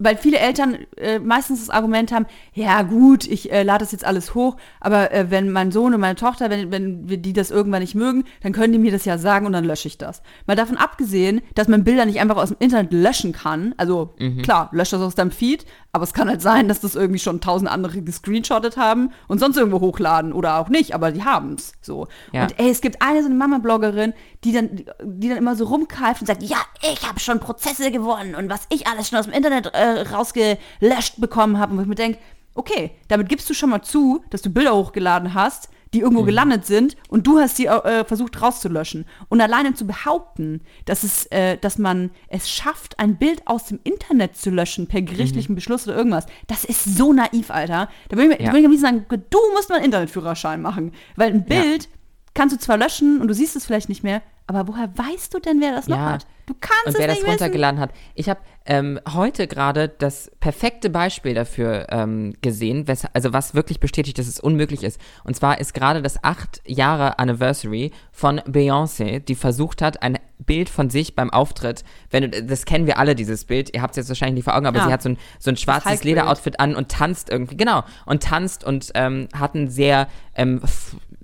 [0.00, 4.04] weil viele Eltern äh, meistens das Argument haben, ja gut, ich äh, lade das jetzt
[4.04, 7.50] alles hoch, aber äh, wenn mein Sohn und meine Tochter, wenn, wenn wir die das
[7.50, 10.22] irgendwann nicht mögen, dann können die mir das ja sagen und dann lösche ich das.
[10.46, 14.70] Mal davon abgesehen, dass man Bilder nicht einfach aus dem Internet löschen kann, also klar,
[14.72, 17.70] löscht das aus deinem Feed, aber es kann halt sein, dass das irgendwie schon tausend
[17.70, 22.06] andere gescreenshottet haben und sonst irgendwo hochladen oder auch nicht, aber die haben's so.
[22.32, 22.42] Ja.
[22.42, 24.12] Und ey, es gibt eine so eine Mama-Bloggerin,
[24.44, 28.34] die dann, die dann immer so rumkeift und sagt, ja, ich habe schon Prozesse gewonnen
[28.34, 31.72] und was ich alles schon aus dem Internet äh, rausgelöscht bekommen habe.
[31.72, 32.18] Und wo ich mir denke,
[32.54, 36.66] okay, damit gibst du schon mal zu, dass du Bilder hochgeladen hast, die irgendwo gelandet
[36.66, 39.06] sind und du hast sie äh, versucht rauszulöschen.
[39.28, 43.80] Und alleine zu behaupten, dass es, äh, dass man es schafft, ein Bild aus dem
[43.82, 47.88] Internet zu löschen per gerichtlichen Beschluss oder irgendwas, das ist so naiv, Alter.
[48.08, 48.46] Da würde ich, mir- Ja.
[48.46, 50.92] da würde ich am liebsten sagen, du musst mal einen Internetführerschein machen.
[51.16, 51.60] Weil ein Ja.
[51.62, 51.88] Bild
[52.34, 55.38] kannst du zwar löschen und du siehst es vielleicht nicht mehr, aber woher weißt du
[55.40, 56.12] denn, wer das noch Ja.
[56.12, 56.26] hat?
[56.50, 57.30] Du kannst und es wer das nicht wissen.
[57.30, 57.90] runtergeladen hat.
[58.16, 64.18] Ich habe ähm, heute gerade das perfekte Beispiel dafür ähm, gesehen, also was wirklich bestätigt,
[64.18, 65.00] dass es unmöglich ist.
[65.22, 70.68] Und zwar ist gerade das acht Jahre Anniversary von Beyoncé, die versucht hat, ein Bild
[70.68, 73.96] von sich beim Auftritt, wenn du, das kennen wir alle, dieses Bild, ihr habt es
[73.98, 74.86] jetzt wahrscheinlich nicht vor Augen, aber Ja.
[74.86, 76.02] sie hat so ein, so ein schwarzes.
[76.02, 80.60] Lederoutfit an und tanzt irgendwie, genau, und tanzt und ähm, hat einen sehr ähm,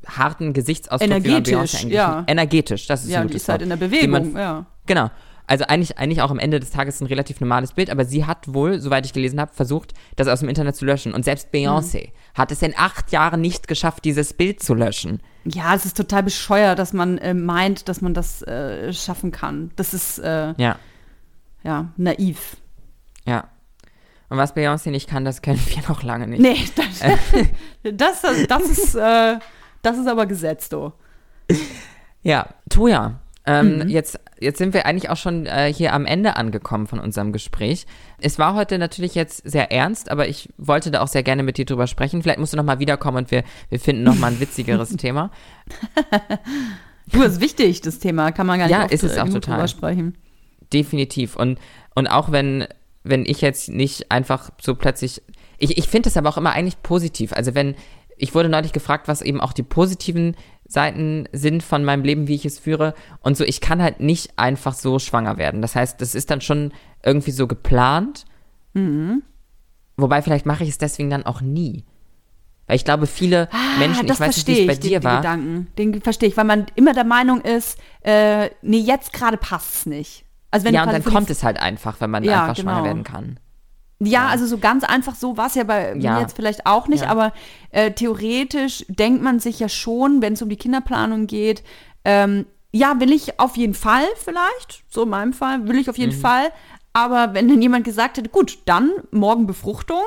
[0.06, 2.22] harten Gesichtsausdruck, Energetisch, ja.
[2.28, 4.66] Energetisch, das ist Ja, ein die gutes ist halt in der man Bewegung, ja.
[4.87, 5.11] Genau.
[5.47, 8.53] also eigentlich, eigentlich auch am Ende des Tages ein relativ normales Bild, aber sie hat
[8.53, 11.14] wohl, soweit ich gelesen habe, versucht, das aus dem Internet zu löschen.
[11.14, 15.20] Und selbst Beyoncé hat es in acht Jahren nicht geschafft, dieses Bild zu löschen.
[15.45, 19.70] Ja, es ist total bescheuert, dass man äh, meint, dass man das äh, schaffen kann.
[19.76, 20.76] Das ist, äh, Ja,
[21.62, 22.57] ja, naiv.
[23.24, 23.49] ja.
[24.28, 26.41] Und was Beyoncé nicht kann, das können wir noch lange nicht.
[26.41, 29.39] Nee, das, das, das, ist, äh,
[29.82, 30.93] das ist aber gesetzt, du.
[32.24, 33.20] Ja, Toja.
[33.49, 33.88] Ähm, Mhm.
[33.88, 37.86] jetzt, jetzt sind wir eigentlich auch schon äh, hier am Ende angekommen von unserem Gespräch.
[38.18, 41.57] Es war heute natürlich jetzt sehr ernst, aber ich wollte da auch sehr gerne mit
[41.57, 42.22] dir drüber sprechen.
[42.22, 45.30] Vielleicht musst du noch mal wiederkommen und wir, wir finden noch mal ein witzigeres Thema.
[47.12, 48.32] Du, ist wichtig, das Thema.
[48.32, 49.68] Kann man gar nicht Ja, ist es äh, auch total.
[49.68, 50.18] sprechen.
[50.72, 51.36] Definitiv.
[51.36, 51.61] Und,
[51.94, 52.66] und auch wenn,
[53.05, 55.22] wenn ich jetzt nicht einfach so plötzlich.
[55.59, 57.32] Ich, ich finde es aber auch immer eigentlich positiv.
[57.32, 57.76] Also wenn,
[58.16, 60.34] ich wurde neulich gefragt, was eben auch die positiven
[60.68, 62.94] Seiten sind von meinem Leben, wie ich es führe.
[63.20, 65.62] Und so, ich kann halt nicht einfach so schwanger werden.
[65.62, 66.72] Das heißt, das ist dann schon
[67.04, 68.24] irgendwie so geplant.
[69.96, 71.84] Wobei, vielleicht mache ich es deswegen dann auch nie.
[72.66, 73.48] Weil ich glaube, viele
[73.78, 75.12] Menschen, ich weiß nicht, wie es bei ich, dir den, war.
[75.14, 79.36] Den Gedanken, den verstehe ich, weil man immer der Meinung ist, äh, nee, jetzt gerade
[79.36, 80.24] passt es nicht.
[80.50, 82.84] Also wenn Ja, und dann kommt es halt einfach, wenn man Ja, einfach schwanger genau.
[82.84, 83.38] werden kann.
[83.99, 86.14] Ja, also so ganz einfach so war es ja bei Ja.
[86.14, 87.09] mir jetzt vielleicht auch nicht, Ja.
[87.09, 87.32] aber
[87.70, 91.62] äh, theoretisch denkt man sich ja schon, wenn es um die Kinderplanung geht,
[92.05, 95.97] ähm, ja, will ich auf jeden Fall vielleicht, so in meinem Fall, will ich auf
[95.97, 96.20] jeden Mhm.
[96.20, 96.53] Fall,
[96.92, 100.03] aber wenn dann jemand gesagt hätte, gut, dann morgen Befruchtung,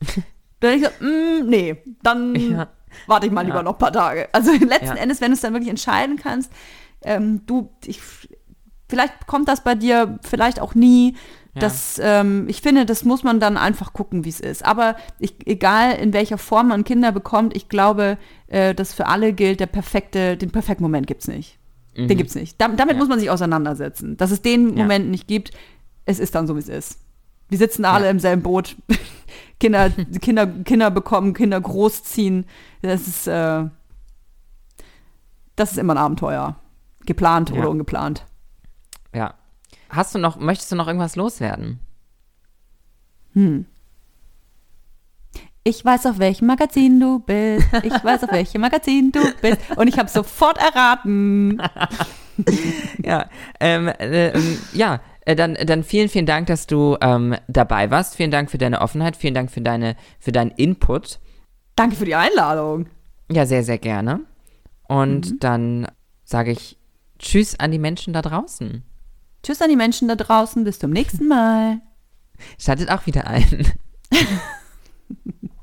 [0.60, 2.68] dann hätte ich gesagt, mm, nee, dann Ja.
[3.08, 4.28] warte ich mal lieber noch ein paar Tage.
[4.32, 4.96] Also letzten.
[4.96, 6.52] Endes, wenn du es dann wirklich entscheiden kannst,
[7.02, 8.00] ähm, du, ich,
[8.88, 11.16] vielleicht kommt das bei dir, vielleicht auch nie.
[11.54, 11.60] Ja.
[11.60, 14.64] Das, ähm, ich finde, das muss man dann einfach gucken, wie es ist.
[14.64, 19.32] Aber ich, egal in welcher Form man Kinder bekommt, ich glaube, äh, dass für alle
[19.32, 21.58] gilt, der perfekte, den perfekten Moment gibt's nicht.
[21.96, 22.60] Den gibt's nicht.
[22.60, 22.98] Dam damit Mhm.
[22.98, 23.02] Ja.
[23.04, 24.16] muss man sich auseinandersetzen.
[24.16, 24.74] Dass es den.
[24.74, 25.52] Moment nicht gibt,
[26.06, 26.98] es ist dann so, wie es ist.
[27.48, 28.74] Wir sitzen alle im selben Boot.
[29.60, 29.90] Kinder,
[30.20, 32.46] Kinder, Kinder bekommen, Kinder großziehen.
[32.82, 33.64] Das ist, äh,
[35.54, 36.56] das ist immer ein Abenteuer.
[37.06, 38.24] Geplant oder ungeplant.
[39.14, 39.34] Ja.
[39.94, 41.80] Hast du noch, möchtest du noch irgendwas loswerden?
[45.64, 47.66] Ich weiß, auf welchem Magazin du bist.
[47.82, 49.58] Ich weiß, auf welchem Magazin du bist.
[49.76, 51.60] Und ich habe sofort erraten.
[53.04, 53.30] Ja,
[53.60, 58.16] ähm, äh, ähm, ja, äh, dann, dann vielen, vielen Dank, dass du ähm, dabei warst.
[58.16, 59.16] Vielen Dank für deine Offenheit.
[59.16, 61.20] Vielen Dank für, deine, für deinen Input.
[61.76, 62.86] Danke für die Einladung.
[63.30, 64.20] Ja, sehr, sehr gerne.
[64.88, 65.38] Und Mhm.
[65.38, 65.86] dann
[66.24, 66.76] sage ich
[67.20, 68.82] Tschüss an die Menschen da draußen.
[69.44, 70.64] Tschüss an die Menschen da draußen.
[70.64, 71.80] Bis zum nächsten Mal.
[72.58, 73.72] Schaltet auch wieder ein.